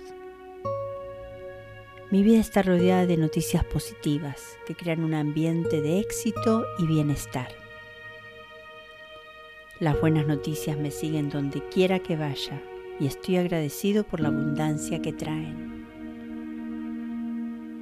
Mi 2.11 2.21
vida 2.21 2.39
está 2.39 2.61
rodeada 2.61 3.07
de 3.07 3.17
noticias 3.17 3.65
positivas 3.65 4.55
que 4.67 4.75
crean 4.75 5.03
un 5.03 5.15
ambiente 5.15 5.81
de 5.81 5.99
éxito 5.99 6.63
y 6.77 6.85
bienestar. 6.85 7.60
Las 9.81 9.99
buenas 9.99 10.27
noticias 10.27 10.77
me 10.77 10.91
siguen 10.91 11.31
donde 11.31 11.67
quiera 11.69 11.97
que 11.97 12.15
vaya 12.15 12.61
y 12.99 13.07
estoy 13.07 13.37
agradecido 13.37 14.03
por 14.03 14.19
la 14.19 14.27
abundancia 14.27 15.01
que 15.01 15.11
traen. 15.11 15.87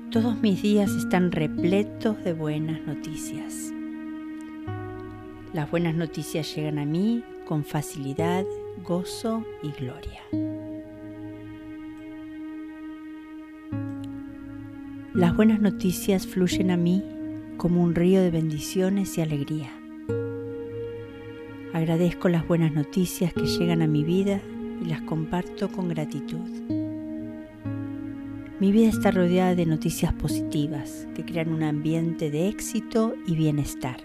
Todos 0.10 0.40
mis 0.40 0.62
días 0.62 0.92
están 0.92 1.34
repletos 1.34 2.24
de 2.24 2.32
buenas 2.32 2.80
noticias. 2.88 3.74
Las 5.52 5.70
buenas 5.70 5.94
noticias 5.94 6.56
llegan 6.56 6.80
a 6.80 6.86
mí 6.86 7.22
con 7.46 7.66
facilidad, 7.66 8.46
gozo 8.82 9.44
y 9.62 9.72
gloria. 9.72 10.22
Las 15.14 15.36
buenas 15.36 15.60
noticias 15.60 16.26
fluyen 16.26 16.72
a 16.72 16.78
mí 16.78 17.04
como 17.58 17.84
un 17.84 17.94
río 17.94 18.22
de 18.22 18.32
bendiciones 18.32 19.18
y 19.18 19.22
alegría. 19.22 19.79
Agradezco 21.72 22.30
las 22.30 22.48
buenas 22.48 22.72
noticias 22.72 23.32
que 23.32 23.46
llegan 23.46 23.84
a 23.84 23.88
mi 23.88 24.04
vida 24.04 24.42
y 24.82 24.86
las 24.86 25.02
comparto 25.02 25.70
con 25.70 25.88
gratitud. 25.88 26.50
Mi 28.60 28.72
vida 28.72 28.90
está 28.90 29.12
rodeada 29.12 29.54
de 29.54 29.68
noticias 29.68 30.12
positivas 30.14 31.08
que 31.16 31.24
crean 31.24 31.54
un 31.54 31.62
ambiente 31.62 32.32
de 32.32 32.48
éxito 32.50 33.14
y 33.28 33.36
bienestar. 33.36 33.98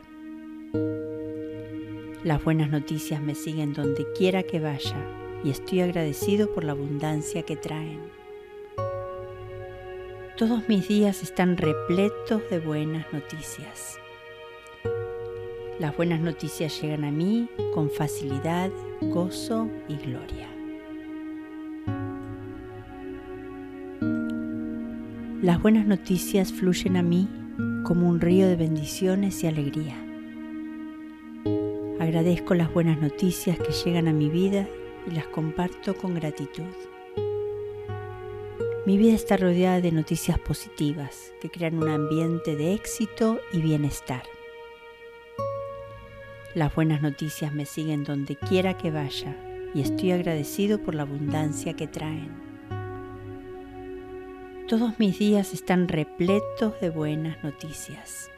Las 2.22 2.44
buenas 2.44 2.70
noticias 2.70 3.22
me 3.22 3.34
siguen 3.34 3.72
donde 3.72 4.06
quiera 4.12 4.42
que 4.42 4.60
vaya 4.60 4.96
y 5.42 5.50
estoy 5.50 5.80
agradecido 5.80 6.52
por 6.52 6.64
la 6.64 6.72
abundancia 6.72 7.44
que 7.44 7.56
traen. 7.56 8.00
Todos 10.36 10.68
mis 10.68 10.86
días 10.86 11.22
están 11.22 11.56
repletos 11.56 12.42
de 12.50 12.58
buenas 12.58 13.10
noticias. 13.10 13.98
Las 15.80 15.96
buenas 15.96 16.20
noticias 16.20 16.80
llegan 16.80 17.02
a 17.02 17.10
mí 17.10 17.48
con 17.74 17.90
facilidad, 17.90 18.70
gozo 19.00 19.68
y 19.88 19.96
gloria. 19.96 20.48
Las 25.42 25.60
buenas 25.60 25.84
noticias 25.84 26.52
fluyen 26.52 26.96
a 26.96 27.02
mí 27.02 27.28
como 27.82 28.08
un 28.08 28.20
río 28.20 28.46
de 28.46 28.54
bendiciones 28.54 29.42
y 29.42 29.48
alegría. 29.48 29.96
Agradezco 31.98 32.54
las 32.54 32.72
buenas 32.72 33.00
noticias 33.00 33.58
que 33.58 33.72
llegan 33.72 34.06
a 34.06 34.12
mi 34.12 34.28
vida 34.28 34.68
y 35.08 35.10
las 35.10 35.26
comparto 35.26 35.96
con 35.96 36.14
gratitud. 36.14 36.62
Mi 38.86 38.96
vida 38.96 39.14
está 39.14 39.36
rodeada 39.36 39.80
de 39.80 39.90
noticias 39.90 40.38
positivas 40.38 41.32
que 41.40 41.50
crean 41.50 41.82
un 41.82 41.88
ambiente 41.88 42.54
de 42.54 42.74
éxito 42.74 43.40
y 43.52 43.60
bienestar. 43.60 44.22
Las 46.54 46.72
buenas 46.72 47.02
noticias 47.02 47.52
me 47.52 47.66
siguen 47.66 48.04
donde 48.04 48.36
quiera 48.36 48.78
que 48.78 48.92
vaya 48.92 49.36
y 49.74 49.80
estoy 49.80 50.12
agradecido 50.12 50.78
por 50.78 50.94
la 50.94 51.02
abundancia 51.02 51.74
que 51.74 51.88
traen. 51.88 52.30
Todos 54.68 54.96
mis 55.00 55.18
días 55.18 55.52
están 55.52 55.88
repletos 55.88 56.80
de 56.80 56.90
buenas 56.90 57.42
noticias. 57.42 58.30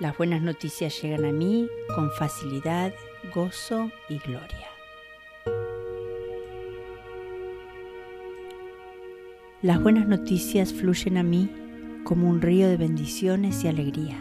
Las 0.00 0.18
buenas 0.18 0.42
noticias 0.42 1.00
llegan 1.00 1.24
a 1.24 1.32
mí 1.32 1.66
con 1.94 2.10
facilidad, 2.10 2.92
gozo 3.34 3.90
y 4.10 4.18
gloria. 4.18 4.68
Las 9.62 9.82
buenas 9.82 10.06
noticias 10.06 10.74
fluyen 10.74 11.16
a 11.16 11.22
mí 11.22 11.50
como 12.04 12.28
un 12.28 12.42
río 12.42 12.68
de 12.68 12.76
bendiciones 12.76 13.64
y 13.64 13.68
alegría. 13.68 14.20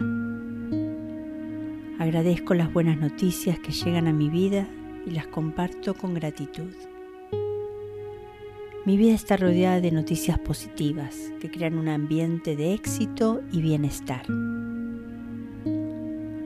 Agradezco 2.04 2.54
las 2.54 2.74
buenas 2.74 2.98
noticias 2.98 3.58
que 3.60 3.72
llegan 3.72 4.10
a 4.10 4.12
mi 4.12 4.28
vida 4.28 4.68
y 5.08 5.12
las 5.12 5.26
comparto 5.28 5.94
con 5.94 6.14
gratitud. 6.14 6.74
Mi 8.86 8.98
vida 8.98 9.14
está 9.14 9.38
rodeada 9.38 9.80
de 9.80 9.90
noticias 9.90 10.38
positivas 10.38 11.32
que 11.40 11.50
crean 11.50 11.78
un 11.78 11.88
ambiente 11.88 12.58
de 12.58 12.74
éxito 12.74 13.42
y 13.54 13.62
bienestar. 13.62 14.26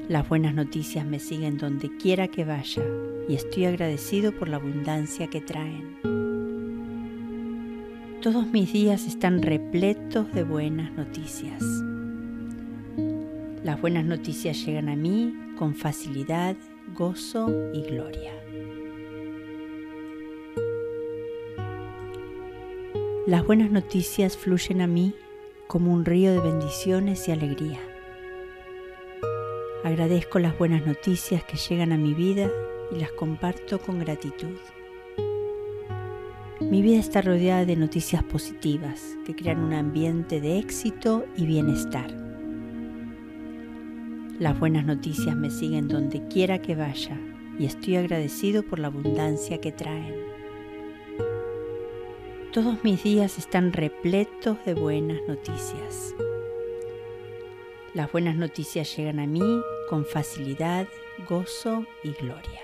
Las 0.08 0.30
buenas 0.30 0.54
noticias 0.54 1.08
me 1.08 1.18
siguen 1.18 1.58
donde 1.58 1.90
quiera 1.98 2.28
que 2.28 2.46
vaya 2.46 2.84
y 3.28 3.34
estoy 3.34 3.66
agradecido 3.66 4.34
por 4.34 4.50
la 4.50 4.58
abundancia 4.58 5.26
que 5.26 5.42
traen. 5.42 5.98
Todos 8.22 8.46
mis 8.46 8.72
días 8.72 9.08
están 9.08 9.42
repletos 9.42 10.32
de 10.34 10.44
buenas 10.44 10.92
noticias. 10.92 11.64
Las 13.64 13.82
buenas 13.82 14.06
noticias 14.06 14.64
llegan 14.64 14.90
a 14.90 14.96
mí 14.96 15.34
con 15.58 15.76
facilidad, 15.76 16.56
gozo 16.96 17.50
y 17.74 17.82
gloria. 17.82 18.32
Las 23.26 23.46
buenas 23.46 23.72
noticias 23.72 24.38
fluyen 24.38 24.82
a 24.82 24.88
mí 24.88 25.14
como 25.68 25.92
un 25.92 26.06
río 26.06 26.32
de 26.32 26.40
bendiciones 26.40 27.28
y 27.28 27.32
alegría. 27.32 27.80
Agradezco 29.84 30.40
las 30.40 30.58
buenas 30.58 30.86
noticias 30.86 31.44
que 31.44 31.58
llegan 31.58 31.92
a 31.92 31.98
mi 31.98 32.14
vida 32.14 32.50
y 32.92 33.00
las 33.00 33.12
comparto 33.12 33.80
con 33.80 34.00
gratitud. 34.00 34.56
Mi 36.62 36.82
vida 36.82 37.00
está 37.00 37.22
rodeada 37.22 37.66
de 37.66 37.76
noticias 37.76 38.24
positivas 38.24 39.18
que 39.26 39.36
crean 39.36 39.60
un 39.60 39.74
ambiente 39.74 40.40
de 40.40 40.60
éxito 40.60 41.26
y 41.36 41.46
bienestar. 41.46 42.27
Las 44.40 44.60
buenas 44.60 44.86
noticias 44.86 45.36
me 45.36 45.50
siguen 45.50 45.88
donde 45.88 46.28
quiera 46.28 46.62
que 46.62 46.76
vaya 46.76 47.18
y 47.58 47.66
estoy 47.66 47.96
agradecido 47.96 48.62
por 48.62 48.78
la 48.78 48.88
abundancia 48.88 49.60
que 49.60 49.72
traen. 49.72 50.14
Todos 52.54 52.84
mis 52.84 53.04
días 53.04 53.40
están 53.40 53.74
repletos 53.74 54.58
de 54.64 54.76
buenas 54.76 55.18
noticias. 55.28 56.14
Las 57.96 58.12
buenas 58.12 58.36
noticias 58.36 58.96
llegan 58.96 59.20
a 59.20 59.26
mí 59.26 59.60
con 59.90 60.06
facilidad, 60.06 60.88
gozo 61.28 61.88
y 62.04 62.12
gloria. 62.12 62.62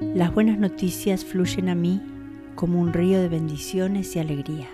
Las 0.00 0.32
buenas 0.32 0.58
noticias 0.58 1.24
fluyen 1.24 1.70
a 1.70 1.74
mí 1.74 2.00
como 2.54 2.80
un 2.80 2.92
río 2.92 3.20
de 3.20 3.28
bendiciones 3.28 4.14
y 4.14 4.20
alegría. 4.20 4.68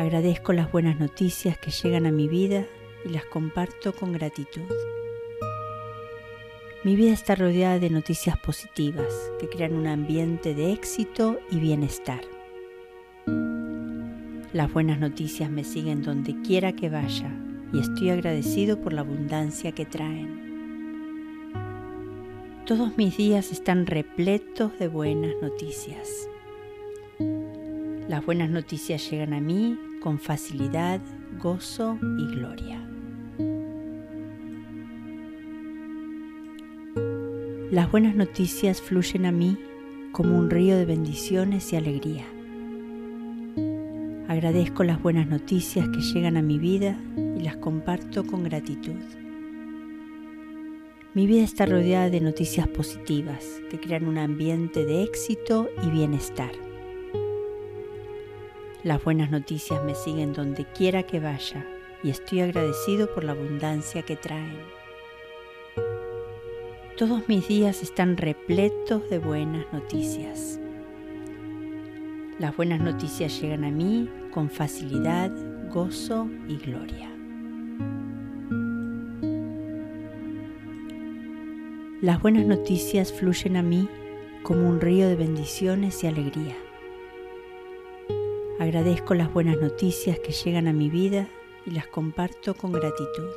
Agradezco 0.00 0.54
las 0.54 0.72
buenas 0.72 0.98
noticias 0.98 1.58
que 1.58 1.70
llegan 1.70 2.06
a 2.06 2.10
mi 2.10 2.26
vida 2.26 2.64
y 3.04 3.10
las 3.10 3.26
comparto 3.26 3.92
con 3.92 4.14
gratitud. 4.14 4.62
Mi 6.84 6.96
vida 6.96 7.12
está 7.12 7.34
rodeada 7.34 7.78
de 7.78 7.90
noticias 7.90 8.38
positivas 8.38 9.12
que 9.38 9.46
crean 9.50 9.74
un 9.74 9.86
ambiente 9.86 10.54
de 10.54 10.72
éxito 10.72 11.38
y 11.50 11.60
bienestar. 11.60 12.22
Las 14.54 14.72
buenas 14.72 14.98
noticias 14.98 15.50
me 15.50 15.64
siguen 15.64 16.00
donde 16.00 16.34
quiera 16.40 16.72
que 16.72 16.88
vaya 16.88 17.30
y 17.70 17.80
estoy 17.80 18.08
agradecido 18.08 18.80
por 18.80 18.94
la 18.94 19.02
abundancia 19.02 19.72
que 19.72 19.84
traen. 19.84 21.42
Todos 22.64 22.96
mis 22.96 23.18
días 23.18 23.52
están 23.52 23.84
repletos 23.84 24.78
de 24.78 24.88
buenas 24.88 25.34
noticias. 25.42 26.26
Las 28.08 28.24
buenas 28.24 28.48
noticias 28.48 29.10
llegan 29.10 29.34
a 29.34 29.40
mí 29.42 29.78
con 30.00 30.18
facilidad, 30.18 31.00
gozo 31.38 31.98
y 32.18 32.34
gloria. 32.34 32.80
Las 37.70 37.90
buenas 37.90 38.16
noticias 38.16 38.82
fluyen 38.82 39.26
a 39.26 39.32
mí 39.32 39.56
como 40.12 40.36
un 40.36 40.50
río 40.50 40.76
de 40.76 40.86
bendiciones 40.86 41.72
y 41.72 41.76
alegría. 41.76 42.24
Agradezco 44.26 44.84
las 44.84 45.00
buenas 45.00 45.28
noticias 45.28 45.88
que 45.88 46.00
llegan 46.00 46.36
a 46.36 46.42
mi 46.42 46.58
vida 46.58 46.96
y 47.16 47.40
las 47.40 47.56
comparto 47.56 48.26
con 48.26 48.42
gratitud. 48.42 49.00
Mi 51.14 51.26
vida 51.26 51.42
está 51.42 51.66
rodeada 51.66 52.10
de 52.10 52.20
noticias 52.20 52.68
positivas 52.68 53.60
que 53.70 53.80
crean 53.80 54.06
un 54.06 54.18
ambiente 54.18 54.84
de 54.84 55.02
éxito 55.02 55.68
y 55.84 55.90
bienestar. 55.90 56.69
Las 58.82 59.04
buenas 59.04 59.30
noticias 59.30 59.84
me 59.84 59.94
siguen 59.94 60.32
donde 60.32 60.64
quiera 60.64 61.02
que 61.02 61.20
vaya 61.20 61.66
y 62.02 62.08
estoy 62.08 62.40
agradecido 62.40 63.14
por 63.14 63.24
la 63.24 63.32
abundancia 63.32 64.00
que 64.00 64.16
traen. 64.16 64.56
Todos 66.96 67.28
mis 67.28 67.46
días 67.46 67.82
están 67.82 68.16
repletos 68.16 69.10
de 69.10 69.18
buenas 69.18 69.66
noticias. 69.70 70.58
Las 72.38 72.56
buenas 72.56 72.80
noticias 72.80 73.38
llegan 73.38 73.64
a 73.64 73.70
mí 73.70 74.08
con 74.32 74.48
facilidad, 74.48 75.30
gozo 75.70 76.26
y 76.48 76.56
gloria. 76.56 77.10
Las 82.00 82.22
buenas 82.22 82.46
noticias 82.46 83.12
fluyen 83.12 83.58
a 83.58 83.62
mí 83.62 83.90
como 84.42 84.66
un 84.66 84.80
río 84.80 85.06
de 85.06 85.16
bendiciones 85.16 86.02
y 86.02 86.06
alegría. 86.06 86.56
Agradezco 88.60 89.14
las 89.14 89.32
buenas 89.32 89.56
noticias 89.56 90.18
que 90.18 90.32
llegan 90.32 90.68
a 90.68 90.74
mi 90.74 90.90
vida 90.90 91.26
y 91.64 91.70
las 91.70 91.86
comparto 91.86 92.52
con 92.52 92.72
gratitud. 92.72 93.30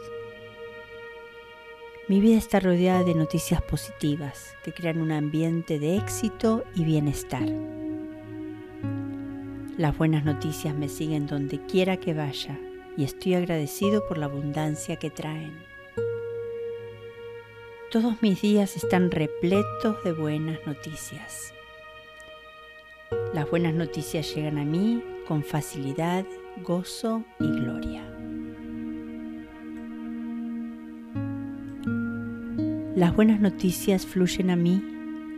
Mi 2.09 2.19
vida 2.19 2.37
está 2.37 2.59
rodeada 2.59 3.05
de 3.05 3.15
noticias 3.15 3.61
positivas 3.61 4.53
que 4.65 4.73
crean 4.73 4.99
un 4.99 5.13
ambiente 5.13 5.79
de 5.79 5.95
éxito 5.95 6.65
y 6.75 6.83
bienestar. 6.83 7.47
Las 9.77 9.97
buenas 9.97 10.25
noticias 10.25 10.75
me 10.75 10.89
siguen 10.89 11.25
donde 11.25 11.65
quiera 11.67 11.95
que 11.95 12.13
vaya 12.13 12.59
y 12.97 13.05
estoy 13.05 13.35
agradecido 13.35 14.05
por 14.05 14.17
la 14.17 14.25
abundancia 14.25 14.97
que 14.97 15.09
traen. 15.09 15.57
Todos 17.91 18.21
mis 18.21 18.41
días 18.41 18.75
están 18.75 19.09
repletos 19.09 20.03
de 20.03 20.11
buenas 20.11 20.59
noticias. 20.67 21.53
Las 23.33 23.49
buenas 23.49 23.73
noticias 23.73 24.35
llegan 24.35 24.57
a 24.57 24.65
mí 24.65 25.01
con 25.27 25.43
facilidad, 25.43 26.25
gozo 26.63 27.23
y 27.39 27.47
gloria. 27.47 28.03
Las 32.95 33.15
buenas 33.15 33.39
noticias 33.39 34.05
fluyen 34.05 34.49
a 34.49 34.55
mí 34.55 34.83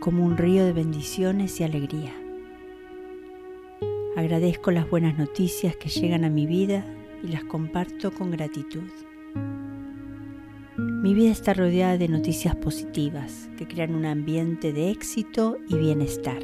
como 0.00 0.24
un 0.24 0.36
río 0.36 0.64
de 0.64 0.72
bendiciones 0.72 1.58
y 1.60 1.64
alegría. 1.64 2.12
Agradezco 4.16 4.70
las 4.70 4.88
buenas 4.88 5.18
noticias 5.18 5.76
que 5.76 5.88
llegan 5.88 6.24
a 6.24 6.30
mi 6.30 6.46
vida 6.46 6.84
y 7.22 7.28
las 7.28 7.44
comparto 7.44 8.12
con 8.12 8.30
gratitud. 8.30 8.90
Mi 10.76 11.14
vida 11.14 11.30
está 11.30 11.54
rodeada 11.54 11.96
de 11.96 12.08
noticias 12.08 12.54
positivas 12.56 13.48
que 13.56 13.66
crean 13.66 13.94
un 13.94 14.04
ambiente 14.04 14.72
de 14.72 14.90
éxito 14.90 15.56
y 15.68 15.76
bienestar. 15.76 16.42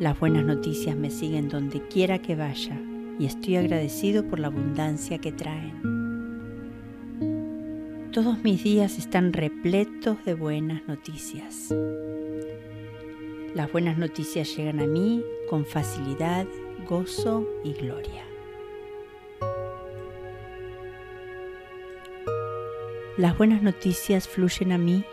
Las 0.00 0.18
buenas 0.18 0.44
noticias 0.44 0.96
me 0.96 1.08
siguen 1.08 1.48
donde 1.48 1.80
quiera 1.86 2.18
que 2.20 2.34
vaya 2.34 2.76
y 3.16 3.26
estoy 3.26 3.54
agradecido 3.54 4.26
por 4.26 4.40
la 4.40 4.48
abundancia 4.48 5.18
que 5.18 5.30
traen. 5.30 5.80
Todos 8.12 8.42
mis 8.42 8.64
días 8.64 8.98
están 8.98 9.32
repletos 9.32 10.16
de 10.24 10.34
buenas 10.34 10.82
noticias. 10.88 11.72
Las 13.54 13.70
buenas 13.70 13.96
noticias 13.96 14.56
llegan 14.56 14.80
a 14.80 14.86
mí 14.88 15.22
con 15.48 15.64
facilidad, 15.64 16.44
gozo 16.88 17.46
y 17.62 17.74
gloria. 17.74 18.24
Las 23.16 23.38
buenas 23.38 23.62
noticias 23.62 24.26
fluyen 24.26 24.72
a 24.72 24.78
mí 24.78 25.04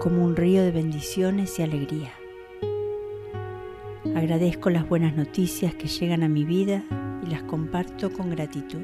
como 0.00 0.24
un 0.24 0.34
río 0.34 0.64
de 0.64 0.72
bendiciones 0.72 1.56
y 1.60 1.62
alegría. 1.62 2.12
Agradezco 4.14 4.70
las 4.70 4.88
buenas 4.88 5.16
noticias 5.16 5.74
que 5.74 5.88
llegan 5.88 6.22
a 6.22 6.28
mi 6.28 6.44
vida 6.44 6.84
y 7.26 7.30
las 7.30 7.42
comparto 7.42 8.12
con 8.12 8.30
gratitud. 8.30 8.80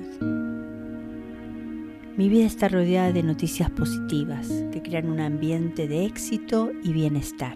Mi 2.16 2.28
vida 2.28 2.46
está 2.46 2.68
rodeada 2.68 3.12
de 3.12 3.22
noticias 3.22 3.70
positivas 3.70 4.48
que 4.72 4.82
crean 4.82 5.08
un 5.08 5.20
ambiente 5.20 5.86
de 5.86 6.04
éxito 6.04 6.72
y 6.82 6.92
bienestar. 6.92 7.54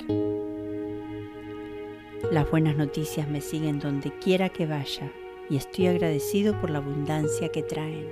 Las 2.30 2.48
buenas 2.48 2.76
noticias 2.76 3.28
me 3.28 3.40
siguen 3.40 3.80
donde 3.80 4.12
quiera 4.20 4.50
que 4.50 4.66
vaya 4.66 5.10
y 5.50 5.56
estoy 5.56 5.88
agradecido 5.88 6.58
por 6.60 6.70
la 6.70 6.78
abundancia 6.78 7.48
que 7.48 7.64
traen. 7.64 8.06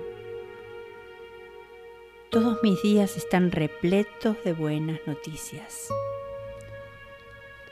Todos 2.30 2.58
mis 2.64 2.82
días 2.82 3.16
están 3.16 3.52
repletos 3.52 4.36
de 4.44 4.54
buenas 4.54 4.98
noticias. 5.06 5.88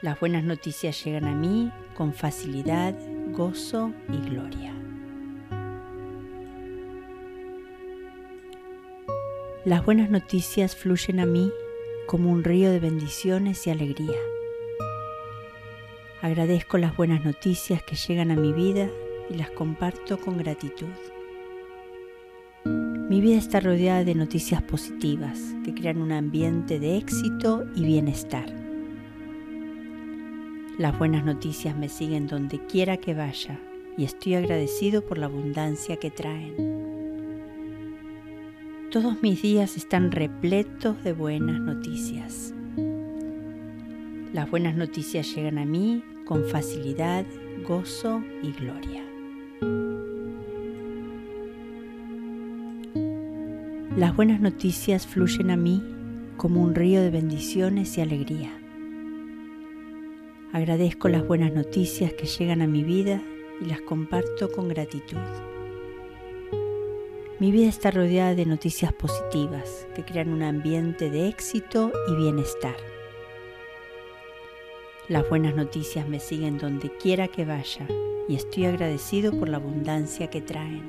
Las 0.01 0.19
buenas 0.19 0.43
noticias 0.43 1.03
llegan 1.05 1.25
a 1.25 1.35
mí 1.35 1.71
con 1.93 2.11
facilidad, 2.11 2.95
gozo 3.33 3.93
y 4.11 4.29
gloria. 4.29 4.73
Las 9.63 9.85
buenas 9.85 10.09
noticias 10.09 10.75
fluyen 10.75 11.19
a 11.19 11.27
mí 11.27 11.51
como 12.07 12.31
un 12.31 12.43
río 12.43 12.71
de 12.71 12.79
bendiciones 12.79 13.67
y 13.67 13.69
alegría. 13.69 14.17
Agradezco 16.23 16.79
las 16.79 16.97
buenas 16.97 17.23
noticias 17.23 17.83
que 17.83 17.95
llegan 17.95 18.31
a 18.31 18.35
mi 18.35 18.53
vida 18.53 18.89
y 19.29 19.35
las 19.35 19.51
comparto 19.51 20.19
con 20.19 20.39
gratitud. 20.39 20.89
Mi 22.65 23.21
vida 23.21 23.37
está 23.37 23.59
rodeada 23.59 24.03
de 24.03 24.15
noticias 24.15 24.63
positivas 24.63 25.37
que 25.63 25.75
crean 25.75 26.01
un 26.01 26.11
ambiente 26.11 26.79
de 26.79 26.97
éxito 26.97 27.65
y 27.75 27.85
bienestar. 27.85 28.60
Las 30.81 30.97
buenas 30.97 31.23
noticias 31.23 31.77
me 31.77 31.89
siguen 31.89 32.25
donde 32.25 32.57
quiera 32.65 32.97
que 32.97 33.13
vaya 33.13 33.59
y 33.99 34.03
estoy 34.03 34.33
agradecido 34.33 35.05
por 35.05 35.19
la 35.19 35.27
abundancia 35.27 35.97
que 35.97 36.09
traen. 36.09 36.55
Todos 38.89 39.21
mis 39.21 39.43
días 39.43 39.77
están 39.77 40.11
repletos 40.11 41.03
de 41.03 41.13
buenas 41.13 41.59
noticias. 41.59 42.55
Las 44.33 44.49
buenas 44.49 44.75
noticias 44.75 45.35
llegan 45.35 45.59
a 45.59 45.65
mí 45.65 46.03
con 46.25 46.45
facilidad, 46.45 47.27
gozo 47.67 48.23
y 48.41 48.51
gloria. 48.51 49.03
Las 53.95 54.15
buenas 54.15 54.41
noticias 54.41 55.05
fluyen 55.05 55.51
a 55.51 55.57
mí 55.57 55.83
como 56.37 56.63
un 56.63 56.73
río 56.73 57.03
de 57.03 57.11
bendiciones 57.11 57.99
y 57.99 58.01
alegría. 58.01 58.60
Agradezco 60.53 61.07
las 61.07 61.25
buenas 61.25 61.53
noticias 61.53 62.11
que 62.11 62.25
llegan 62.25 62.61
a 62.61 62.67
mi 62.67 62.83
vida 62.83 63.21
y 63.61 63.65
las 63.65 63.79
comparto 63.79 64.51
con 64.51 64.67
gratitud. 64.67 65.17
Mi 67.39 67.51
vida 67.51 67.69
está 67.69 67.89
rodeada 67.89 68.35
de 68.35 68.45
noticias 68.45 68.91
positivas 68.91 69.87
que 69.95 70.03
crean 70.03 70.27
un 70.27 70.43
ambiente 70.43 71.09
de 71.09 71.29
éxito 71.29 71.93
y 72.09 72.15
bienestar. 72.17 72.75
Las 75.07 75.27
buenas 75.29 75.55
noticias 75.55 76.07
me 76.09 76.19
siguen 76.19 76.57
donde 76.57 76.91
quiera 76.97 77.29
que 77.29 77.45
vaya 77.45 77.87
y 78.27 78.35
estoy 78.35 78.65
agradecido 78.65 79.31
por 79.31 79.47
la 79.47 79.55
abundancia 79.55 80.29
que 80.29 80.41
traen. 80.41 80.83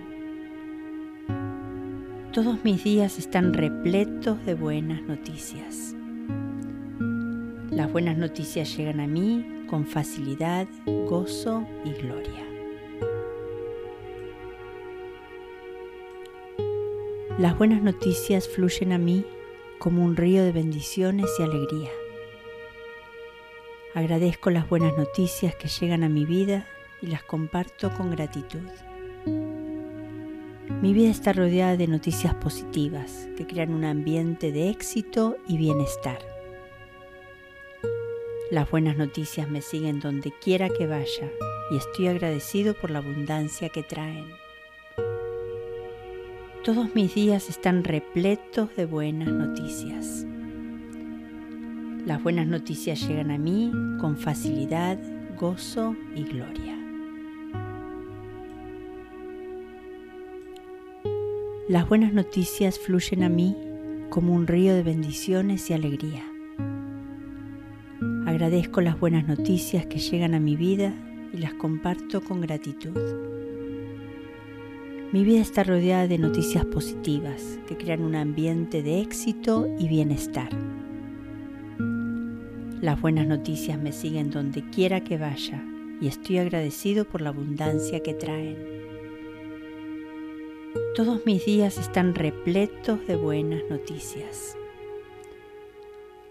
Todos 2.33 2.65
mis 2.65 2.83
días 2.83 3.17
están 3.17 3.55
repletos 3.55 4.45
de 4.45 4.55
buenas 4.55 5.03
noticias. 5.03 5.95
Las 7.73 7.91
buenas 7.91 8.19
noticias 8.19 8.77
llegan 8.77 9.01
a 9.01 9.07
mí 9.07 9.65
con 9.67 9.87
facilidad, 9.87 10.69
gozo 11.09 11.67
y 11.87 11.93
gloria. 11.93 12.45
Las 17.39 17.57
buenas 17.57 17.83
noticias 17.83 18.47
fluyen 18.47 18.93
a 18.93 18.99
mí 18.99 19.25
como 19.79 20.05
un 20.05 20.17
río 20.17 20.45
de 20.45 20.53
bendiciones 20.53 21.31
y 21.39 21.43
alegría. 21.43 21.89
Agradezco 23.95 24.51
las 24.51 24.69
buenas 24.69 24.95
noticias 24.99 25.55
que 25.55 25.69
llegan 25.69 26.05
a 26.05 26.11
mi 26.11 26.27
vida 26.27 26.67
y 27.01 27.07
las 27.07 27.23
comparto 27.23 27.91
con 27.95 28.11
gratitud. 28.11 28.69
Mi 30.83 30.93
vida 30.93 31.11
está 31.11 31.33
rodeada 31.33 31.79
de 31.79 31.87
noticias 31.87 32.35
positivas 32.35 33.31
que 33.35 33.47
crean 33.47 33.73
un 33.73 33.87
ambiente 33.87 34.53
de 34.53 34.69
éxito 34.69 35.39
y 35.49 35.57
bienestar. 35.57 36.32
Las 38.53 38.71
buenas 38.71 38.99
noticias 38.99 39.49
me 39.49 39.63
siguen 39.63 39.99
donde 39.99 40.31
quiera 40.31 40.69
que 40.69 40.87
vaya 40.87 41.33
y 41.71 41.79
estoy 41.79 42.09
agradecido 42.09 42.75
por 42.75 42.91
la 42.91 42.99
abundancia 42.99 43.71
que 43.71 43.83
traen. 43.83 44.27
Todos 46.63 46.95
mis 46.95 47.15
días 47.15 47.49
están 47.49 47.83
repletos 47.83 48.69
de 48.77 48.85
buenas 48.85 49.29
noticias. 49.29 50.27
Las 52.05 52.23
buenas 52.23 52.47
noticias 52.47 53.09
llegan 53.09 53.31
a 53.31 53.39
mí 53.39 53.73
con 53.99 54.19
facilidad, 54.19 54.99
gozo 55.41 55.97
y 56.15 56.25
gloria. 56.25 56.77
Las 61.71 61.89
buenas 61.89 62.13
noticias 62.13 62.79
fluyen 62.79 63.23
a 63.25 63.31
mí 63.31 63.57
como 64.11 64.35
un 64.35 64.47
río 64.47 64.75
de 64.75 64.83
bendiciones 64.83 65.71
y 65.71 65.73
alegría. 65.73 66.32
Agradezco 68.33 68.81
las 68.81 68.99
buenas 68.99 69.29
noticias 69.29 69.85
que 69.85 69.99
llegan 69.99 70.33
a 70.33 70.41
mi 70.41 70.57
vida 70.57 70.95
y 71.35 71.37
las 71.37 71.53
comparto 71.53 72.23
con 72.23 72.41
gratitud. 72.41 72.99
Mi 75.13 75.23
vida 75.23 75.43
está 75.43 75.65
rodeada 75.65 76.09
de 76.09 76.17
noticias 76.17 76.65
positivas 76.65 77.59
que 77.69 77.77
crean 77.77 78.01
un 78.01 78.15
ambiente 78.15 78.83
de 78.83 79.03
éxito 79.03 79.69
y 79.79 79.87
bienestar. 79.87 80.49
Las 82.81 82.99
buenas 83.03 83.27
noticias 83.27 83.79
me 83.79 83.93
siguen 83.93 84.31
donde 84.31 84.63
quiera 84.71 85.05
que 85.05 85.19
vaya 85.19 85.63
y 86.01 86.09
estoy 86.09 86.39
agradecido 86.39 87.05
por 87.05 87.21
la 87.21 87.29
abundancia 87.29 88.01
que 88.01 88.15
traen. 88.15 88.57
Todos 90.97 91.21
mis 91.27 91.45
días 91.45 91.77
están 91.77 92.15
repletos 92.15 93.07
de 93.07 93.17
buenas 93.17 93.61
noticias. 93.69 94.57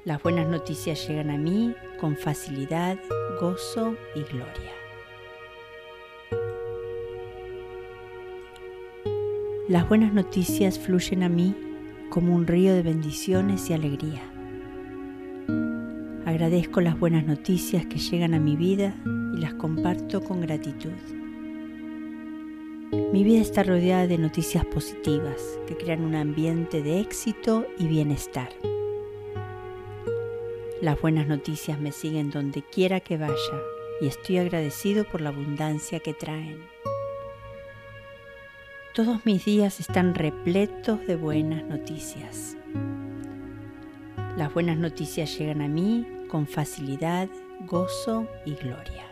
Las 0.03 0.23
buenas 0.23 0.47
noticias 0.47 1.07
llegan 1.07 1.29
a 1.29 1.37
mí 1.37 1.75
con 1.99 2.17
facilidad, 2.17 2.97
gozo 3.39 3.95
y 4.15 4.23
gloria. 4.23 4.71
Las 9.67 9.87
buenas 9.87 10.11
noticias 10.11 10.79
fluyen 10.79 11.21
a 11.21 11.29
mí 11.29 11.55
como 12.09 12.35
un 12.35 12.47
río 12.47 12.73
de 12.73 12.81
bendiciones 12.81 13.69
y 13.69 13.73
alegría. 13.73 14.23
Agradezco 16.25 16.81
las 16.81 16.99
buenas 16.99 17.23
noticias 17.27 17.85
que 17.85 17.99
llegan 17.99 18.33
a 18.33 18.39
mi 18.39 18.55
vida 18.55 18.95
y 19.35 19.37
las 19.37 19.53
comparto 19.53 20.23
con 20.23 20.41
gratitud. 20.41 20.97
Mi 23.13 23.23
vida 23.23 23.39
está 23.39 23.61
rodeada 23.61 24.07
de 24.07 24.17
noticias 24.17 24.65
positivas 24.65 25.59
que 25.67 25.77
crean 25.77 26.01
un 26.01 26.15
ambiente 26.15 26.81
de 26.81 27.01
éxito 27.01 27.67
y 27.77 27.85
bienestar. 27.87 28.49
Las 30.81 30.99
buenas 30.99 31.27
noticias 31.27 31.79
me 31.79 31.91
siguen 31.91 32.31
donde 32.31 32.63
quiera 32.63 33.01
que 33.01 33.15
vaya 33.15 33.35
y 34.01 34.07
estoy 34.07 34.39
agradecido 34.39 35.03
por 35.03 35.21
la 35.21 35.29
abundancia 35.29 35.99
que 35.99 36.15
traen. 36.15 36.57
Todos 38.95 39.23
mis 39.23 39.45
días 39.45 39.79
están 39.79 40.15
repletos 40.15 41.05
de 41.05 41.15
buenas 41.17 41.63
noticias. 41.65 42.57
Las 44.35 44.51
buenas 44.55 44.75
noticias 44.75 45.37
llegan 45.37 45.61
a 45.61 45.67
mí 45.67 46.07
con 46.27 46.47
facilidad, 46.47 47.29
gozo 47.67 48.27
y 48.43 48.55
gloria. 48.55 49.05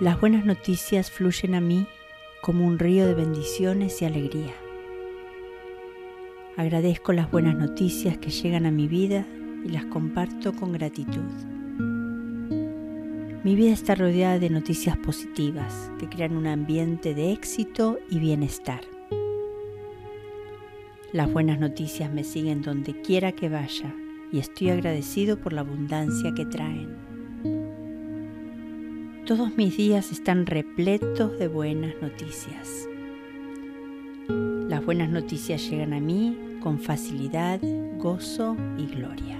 Las 0.00 0.20
buenas 0.20 0.44
noticias 0.44 1.12
fluyen 1.12 1.54
a 1.54 1.60
mí 1.60 1.86
como 2.40 2.66
un 2.66 2.80
río 2.80 3.06
de 3.06 3.14
bendiciones 3.14 4.02
y 4.02 4.04
alegría. 4.04 4.52
Agradezco 6.56 7.14
las 7.14 7.30
buenas 7.30 7.56
noticias 7.56 8.18
que 8.18 8.30
llegan 8.30 8.66
a 8.66 8.70
mi 8.70 8.86
vida 8.86 9.26
y 9.64 9.70
las 9.70 9.86
comparto 9.86 10.52
con 10.52 10.72
gratitud. 10.72 11.30
Mi 13.42 13.56
vida 13.56 13.72
está 13.72 13.94
rodeada 13.94 14.38
de 14.38 14.50
noticias 14.50 14.98
positivas 14.98 15.90
que 15.98 16.10
crean 16.10 16.36
un 16.36 16.46
ambiente 16.46 17.14
de 17.14 17.32
éxito 17.32 17.98
y 18.10 18.18
bienestar. 18.18 18.82
Las 21.12 21.32
buenas 21.32 21.58
noticias 21.58 22.12
me 22.12 22.22
siguen 22.22 22.60
donde 22.60 23.00
quiera 23.00 23.32
que 23.32 23.48
vaya 23.48 23.94
y 24.30 24.38
estoy 24.38 24.70
agradecido 24.70 25.38
por 25.38 25.54
la 25.54 25.62
abundancia 25.62 26.32
que 26.34 26.44
traen. 26.44 26.96
Todos 29.24 29.56
mis 29.56 29.74
días 29.74 30.12
están 30.12 30.44
repletos 30.44 31.38
de 31.38 31.48
buenas 31.48 31.94
noticias. 32.02 32.88
Las 34.82 34.86
buenas 34.86 35.10
noticias 35.10 35.70
llegan 35.70 35.92
a 35.92 36.00
mí 36.00 36.58
con 36.60 36.80
facilidad, 36.80 37.60
gozo 37.98 38.56
y 38.76 38.86
gloria. 38.86 39.38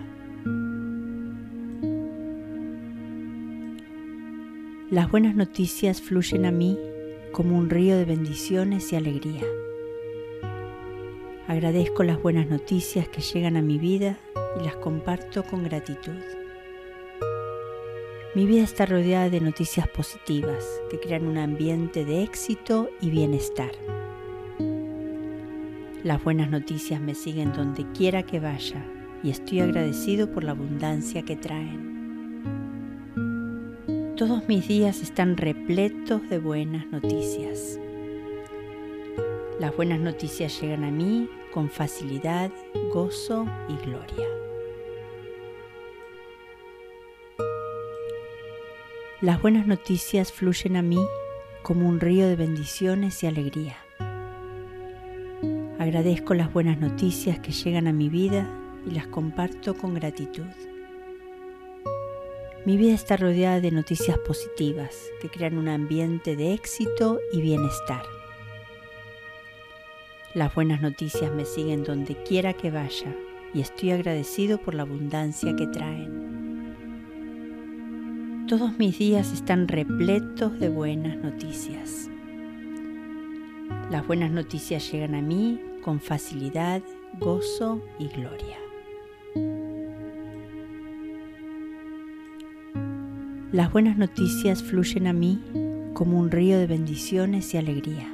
Las 4.88 5.10
buenas 5.10 5.34
noticias 5.34 6.00
fluyen 6.00 6.46
a 6.46 6.52
mí 6.52 6.78
como 7.32 7.58
un 7.58 7.70
río 7.70 7.96
de 7.96 8.04
bendiciones 8.04 8.92
y 8.92 8.96
alegría. 8.96 9.42
Agradezco 11.48 12.04
las 12.04 12.22
buenas 12.22 12.46
noticias 12.46 13.08
que 13.08 13.20
llegan 13.20 13.56
a 13.56 13.62
mi 13.62 13.78
vida 13.78 14.16
y 14.60 14.64
las 14.64 14.76
comparto 14.76 15.42
con 15.42 15.64
gratitud. 15.64 16.22
Mi 18.36 18.46
vida 18.46 18.62
está 18.62 18.86
rodeada 18.86 19.28
de 19.28 19.40
noticias 19.40 19.88
positivas 19.88 20.64
que 20.88 21.00
crean 21.00 21.26
un 21.26 21.36
ambiente 21.36 22.04
de 22.04 22.22
éxito 22.22 22.90
y 23.00 23.10
bienestar. 23.10 23.72
Las 26.04 26.22
buenas 26.24 26.50
noticias 26.50 27.00
me 27.00 27.14
siguen 27.14 27.52
donde 27.52 27.86
quiera 27.92 28.24
que 28.24 28.40
vaya 28.40 28.84
y 29.22 29.30
estoy 29.30 29.60
agradecido 29.60 30.28
por 30.28 30.42
la 30.42 30.50
abundancia 30.50 31.22
que 31.22 31.36
traen. 31.36 31.92
Todos 34.16 34.48
mis 34.48 34.66
días 34.66 35.00
están 35.00 35.36
repletos 35.36 36.28
de 36.28 36.38
buenas 36.38 36.88
noticias. 36.88 37.78
Las 39.60 39.76
buenas 39.76 40.00
noticias 40.00 40.60
llegan 40.60 40.82
a 40.82 40.90
mí 40.90 41.30
con 41.54 41.70
facilidad, 41.70 42.50
gozo 42.92 43.46
y 43.68 43.76
gloria. 43.86 44.26
Las 49.20 49.40
buenas 49.40 49.68
noticias 49.68 50.32
fluyen 50.32 50.74
a 50.74 50.82
mí 50.82 50.98
como 51.62 51.88
un 51.88 52.00
río 52.00 52.26
de 52.26 52.34
bendiciones 52.34 53.22
y 53.22 53.28
alegría. 53.28 53.76
Agradezco 55.82 56.32
las 56.34 56.52
buenas 56.52 56.78
noticias 56.78 57.40
que 57.40 57.50
llegan 57.50 57.88
a 57.88 57.92
mi 57.92 58.08
vida 58.08 58.48
y 58.86 58.92
las 58.92 59.08
comparto 59.08 59.76
con 59.76 59.94
gratitud. 59.94 60.46
Mi 62.64 62.76
vida 62.76 62.94
está 62.94 63.16
rodeada 63.16 63.60
de 63.60 63.72
noticias 63.72 64.16
positivas 64.18 64.96
que 65.20 65.28
crean 65.28 65.58
un 65.58 65.66
ambiente 65.66 66.36
de 66.36 66.52
éxito 66.54 67.18
y 67.32 67.40
bienestar. 67.40 68.04
Las 70.34 70.54
buenas 70.54 70.80
noticias 70.82 71.34
me 71.34 71.44
siguen 71.44 71.82
donde 71.82 72.14
quiera 72.22 72.52
que 72.52 72.70
vaya 72.70 73.12
y 73.52 73.60
estoy 73.60 73.90
agradecido 73.90 74.58
por 74.58 74.74
la 74.74 74.82
abundancia 74.82 75.56
que 75.56 75.66
traen. 75.66 76.76
Todos 78.46 78.78
mis 78.78 78.96
días 79.00 79.32
están 79.32 79.66
repletos 79.66 80.60
de 80.60 80.68
buenas 80.68 81.16
noticias. 81.16 82.08
Las 83.90 84.06
buenas 84.06 84.30
noticias 84.30 84.92
llegan 84.92 85.16
a 85.16 85.20
mí 85.20 85.60
con 85.82 86.00
facilidad, 86.00 86.82
gozo 87.18 87.82
y 87.98 88.08
gloria. 88.08 88.56
Las 93.52 93.70
buenas 93.70 93.98
noticias 93.98 94.62
fluyen 94.62 95.06
a 95.06 95.12
mí 95.12 95.38
como 95.92 96.18
un 96.18 96.30
río 96.30 96.58
de 96.58 96.66
bendiciones 96.66 97.52
y 97.52 97.58
alegría. 97.58 98.08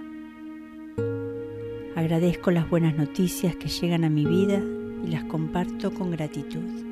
Agradezco 1.95 2.51
las 2.51 2.69
buenas 2.69 2.97
noticias 2.97 3.55
que 3.55 3.69
llegan 3.69 4.05
a 4.05 4.11
mi 4.11 4.25
vida 4.25 4.61
y 5.05 5.09
las 5.09 5.25
comparto 5.25 5.93
con 5.93 6.11
gratitud. 6.11 6.89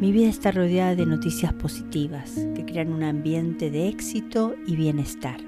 Mi 0.00 0.12
vida 0.12 0.28
está 0.28 0.50
rodeada 0.50 0.94
de 0.94 1.06
noticias 1.06 1.52
positivas 1.54 2.34
que 2.54 2.64
crean 2.64 2.92
un 2.92 3.02
ambiente 3.02 3.70
de 3.70 3.88
éxito 3.88 4.54
y 4.66 4.76
bienestar. 4.76 5.40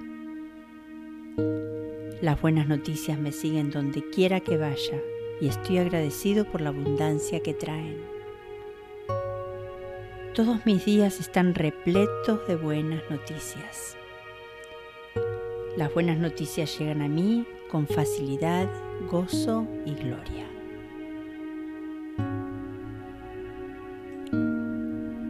Las 2.20 2.40
buenas 2.42 2.66
noticias 2.66 3.16
me 3.16 3.30
siguen 3.30 3.70
donde 3.70 4.02
quiera 4.10 4.40
que 4.40 4.56
vaya 4.56 5.00
y 5.40 5.46
estoy 5.46 5.78
agradecido 5.78 6.44
por 6.44 6.60
la 6.60 6.70
abundancia 6.70 7.38
que 7.40 7.54
traen. 7.54 7.96
Todos 10.34 10.66
mis 10.66 10.84
días 10.84 11.20
están 11.20 11.54
repletos 11.54 12.40
de 12.48 12.56
buenas 12.56 13.02
noticias. 13.08 13.96
Las 15.76 15.94
buenas 15.94 16.18
noticias 16.18 16.76
llegan 16.76 17.02
a 17.02 17.08
mí 17.08 17.46
con 17.70 17.86
facilidad, 17.86 18.68
gozo 19.08 19.68
y 19.86 19.94
gloria. 19.94 20.44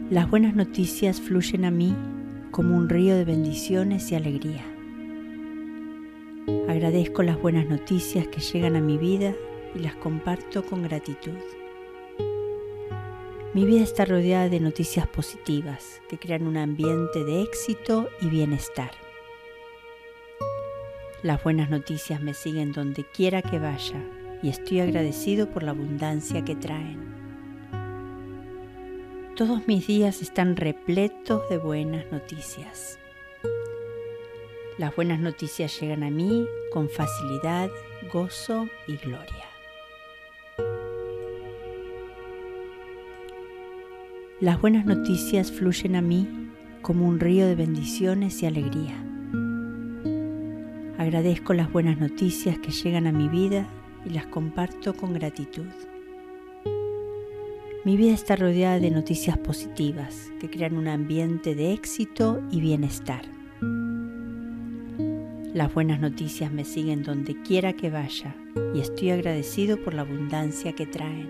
Las 0.09 0.27
buenas 0.27 0.55
noticias 0.55 1.21
fluyen 1.21 1.65
a 1.65 1.71
mí 1.71 1.95
como 2.49 2.75
un 2.75 2.89
río 2.89 3.15
de 3.15 3.25
bendiciones 3.25 4.11
y 4.11 4.15
alegría. 4.15 4.78
Agradezco 6.79 7.23
las 7.23 7.41
buenas 7.41 7.65
noticias 7.65 8.25
que 8.29 8.39
llegan 8.39 8.77
a 8.77 8.79
mi 8.79 8.97
vida 8.97 9.35
y 9.75 9.79
las 9.79 9.95
comparto 9.95 10.65
con 10.65 10.81
gratitud. 10.81 11.35
Mi 13.53 13.65
vida 13.65 13.81
está 13.81 14.05
rodeada 14.05 14.47
de 14.47 14.61
noticias 14.61 15.05
positivas 15.05 16.01
que 16.07 16.17
crean 16.17 16.47
un 16.47 16.55
ambiente 16.55 17.25
de 17.25 17.41
éxito 17.41 18.07
y 18.21 18.29
bienestar. 18.29 18.91
Las 21.21 21.43
buenas 21.43 21.69
noticias 21.69 22.21
me 22.21 22.33
siguen 22.33 22.71
donde 22.71 23.03
quiera 23.03 23.41
que 23.41 23.59
vaya 23.59 24.01
y 24.41 24.47
estoy 24.47 24.79
agradecido 24.79 25.51
por 25.51 25.63
la 25.63 25.71
abundancia 25.71 26.45
que 26.45 26.55
traen. 26.55 26.97
Todos 29.35 29.67
mis 29.67 29.85
días 29.85 30.21
están 30.21 30.55
repletos 30.55 31.41
de 31.49 31.57
buenas 31.57 32.09
noticias. 32.09 32.97
Las 34.77 34.95
buenas 34.95 35.19
noticias 35.19 35.77
llegan 35.77 36.03
a 36.03 36.09
mí 36.09 36.47
con 36.71 36.89
facilidad, 36.89 37.69
gozo 38.11 38.67
y 38.87 38.97
gloria. 38.97 39.45
Las 44.39 44.61
buenas 44.61 44.85
noticias 44.85 45.51
fluyen 45.51 45.95
a 45.95 46.01
mí 46.01 46.27
como 46.81 47.07
un 47.07 47.19
río 47.19 47.45
de 47.45 47.55
bendiciones 47.55 48.41
y 48.41 48.45
alegría. 48.45 48.95
Agradezco 50.97 51.53
las 51.53 51.71
buenas 51.71 51.97
noticias 51.97 52.57
que 52.59 52.71
llegan 52.71 53.07
a 53.07 53.11
mi 53.11 53.27
vida 53.27 53.67
y 54.05 54.11
las 54.11 54.27
comparto 54.27 54.93
con 54.93 55.13
gratitud. 55.13 55.67
Mi 57.85 57.97
vida 57.97 58.13
está 58.13 58.35
rodeada 58.35 58.79
de 58.79 58.91
noticias 58.91 59.37
positivas 59.37 60.31
que 60.39 60.49
crean 60.49 60.77
un 60.77 60.87
ambiente 60.87 61.55
de 61.55 61.73
éxito 61.73 62.41
y 62.51 62.61
bienestar. 62.61 63.38
Las 65.59 65.73
buenas 65.73 65.99
noticias 65.99 66.53
me 66.53 66.63
siguen 66.63 67.03
donde 67.03 67.35
quiera 67.41 67.73
que 67.73 67.89
vaya 67.89 68.33
y 68.73 68.79
estoy 68.79 69.09
agradecido 69.09 69.75
por 69.75 69.93
la 69.93 70.03
abundancia 70.03 70.71
que 70.71 70.85
traen. 70.85 71.27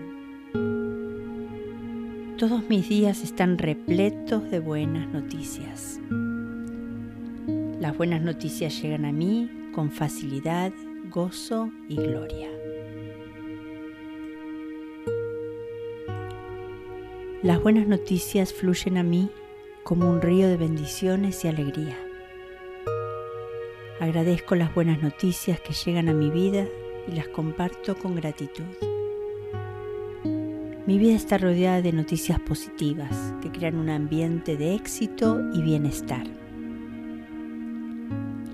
Todos 2.38 2.62
mis 2.68 2.88
días 2.88 3.24
están 3.24 3.58
repletos 3.58 4.48
de 4.48 4.60
buenas 4.60 5.08
noticias. 5.08 5.98
Las 7.80 7.96
buenas 7.96 8.22
noticias 8.22 8.80
llegan 8.80 9.04
a 9.04 9.10
mí 9.10 9.50
con 9.74 9.90
facilidad, 9.90 10.72
gozo 11.10 11.72
y 11.88 11.96
gloria. 11.96 12.50
Las 17.42 17.60
buenas 17.60 17.88
noticias 17.88 18.54
fluyen 18.54 18.96
a 18.96 19.02
mí 19.02 19.28
como 19.82 20.08
un 20.08 20.22
río 20.22 20.46
de 20.46 20.56
bendiciones 20.56 21.44
y 21.44 21.48
alegría. 21.48 21.96
Agradezco 24.00 24.54
las 24.54 24.74
buenas 24.74 25.02
noticias 25.02 25.60
que 25.60 25.74
llegan 25.74 26.08
a 26.08 26.14
mi 26.14 26.30
vida 26.30 26.66
y 27.06 27.12
las 27.12 27.28
comparto 27.28 27.94
con 27.98 28.14
gratitud. 28.14 28.64
Mi 30.86 30.96
vida 30.98 31.14
está 31.14 31.36
rodeada 31.36 31.82
de 31.82 31.92
noticias 31.92 32.40
positivas 32.40 33.34
que 33.42 33.52
crean 33.52 33.76
un 33.76 33.90
ambiente 33.90 34.56
de 34.56 34.74
éxito 34.74 35.38
y 35.52 35.60
bienestar. 35.60 36.26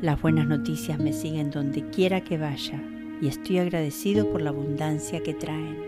Las 0.03 0.21
buenas 0.21 0.49
noticias 0.49 0.99
me 0.99 1.13
siguen 1.13 1.53
donde 1.53 1.89
quiera 1.91 2.23
que 2.23 2.39
vaya 2.39 2.83
y 3.21 3.29
estoy 3.29 3.59
agradecido 3.59 4.29
por 4.33 4.43
la 4.43 4.51
abundancia 4.51 5.23
que 5.23 5.33
traen. 5.33 5.79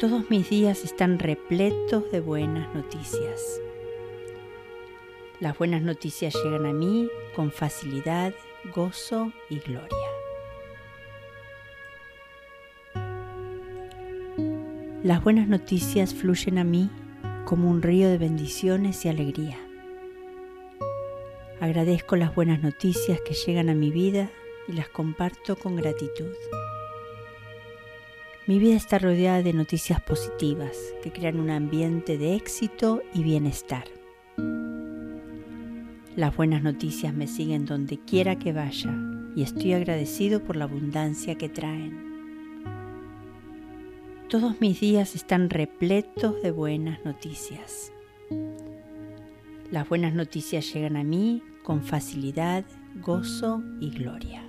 Todos 0.00 0.28
mis 0.30 0.50
días 0.50 0.84
están 0.84 1.20
repletos 1.20 2.10
de 2.10 2.18
buenas 2.18 2.74
noticias. 2.74 3.60
Las 5.40 5.56
buenas 5.56 5.80
noticias 5.80 6.34
llegan 6.44 6.66
a 6.66 6.72
mí 6.74 7.08
con 7.34 7.50
facilidad, 7.50 8.34
gozo 8.74 9.32
y 9.48 9.58
gloria. 9.58 9.88
Las 15.02 15.24
buenas 15.24 15.48
noticias 15.48 16.14
fluyen 16.14 16.58
a 16.58 16.64
mí 16.64 16.90
como 17.46 17.70
un 17.70 17.80
río 17.80 18.10
de 18.10 18.18
bendiciones 18.18 19.02
y 19.06 19.08
alegría. 19.08 19.56
Agradezco 21.58 22.16
las 22.16 22.34
buenas 22.34 22.60
noticias 22.60 23.18
que 23.22 23.32
llegan 23.32 23.70
a 23.70 23.74
mi 23.74 23.90
vida 23.90 24.30
y 24.68 24.72
las 24.72 24.90
comparto 24.90 25.56
con 25.56 25.74
gratitud. 25.74 26.34
Mi 28.46 28.58
vida 28.58 28.76
está 28.76 28.98
rodeada 28.98 29.42
de 29.42 29.54
noticias 29.54 30.02
positivas 30.02 30.76
que 31.02 31.10
crean 31.10 31.40
un 31.40 31.48
ambiente 31.48 32.18
de 32.18 32.34
éxito 32.34 33.02
y 33.14 33.22
bienestar. 33.22 33.99
Las 36.20 36.36
buenas 36.36 36.62
noticias 36.62 37.14
me 37.14 37.26
siguen 37.26 37.64
donde 37.64 37.98
quiera 37.98 38.38
que 38.38 38.52
vaya 38.52 38.94
y 39.34 39.42
estoy 39.42 39.72
agradecido 39.72 40.44
por 40.44 40.54
la 40.54 40.64
abundancia 40.64 41.36
que 41.36 41.48
traen. 41.48 41.98
Todos 44.28 44.60
mis 44.60 44.78
días 44.80 45.14
están 45.14 45.48
repletos 45.48 46.42
de 46.42 46.50
buenas 46.50 47.02
noticias. 47.06 47.90
Las 49.70 49.88
buenas 49.88 50.12
noticias 50.12 50.70
llegan 50.74 50.98
a 50.98 51.04
mí 51.04 51.42
con 51.62 51.82
facilidad, 51.82 52.66
gozo 52.96 53.62
y 53.80 53.88
gloria. 53.88 54.44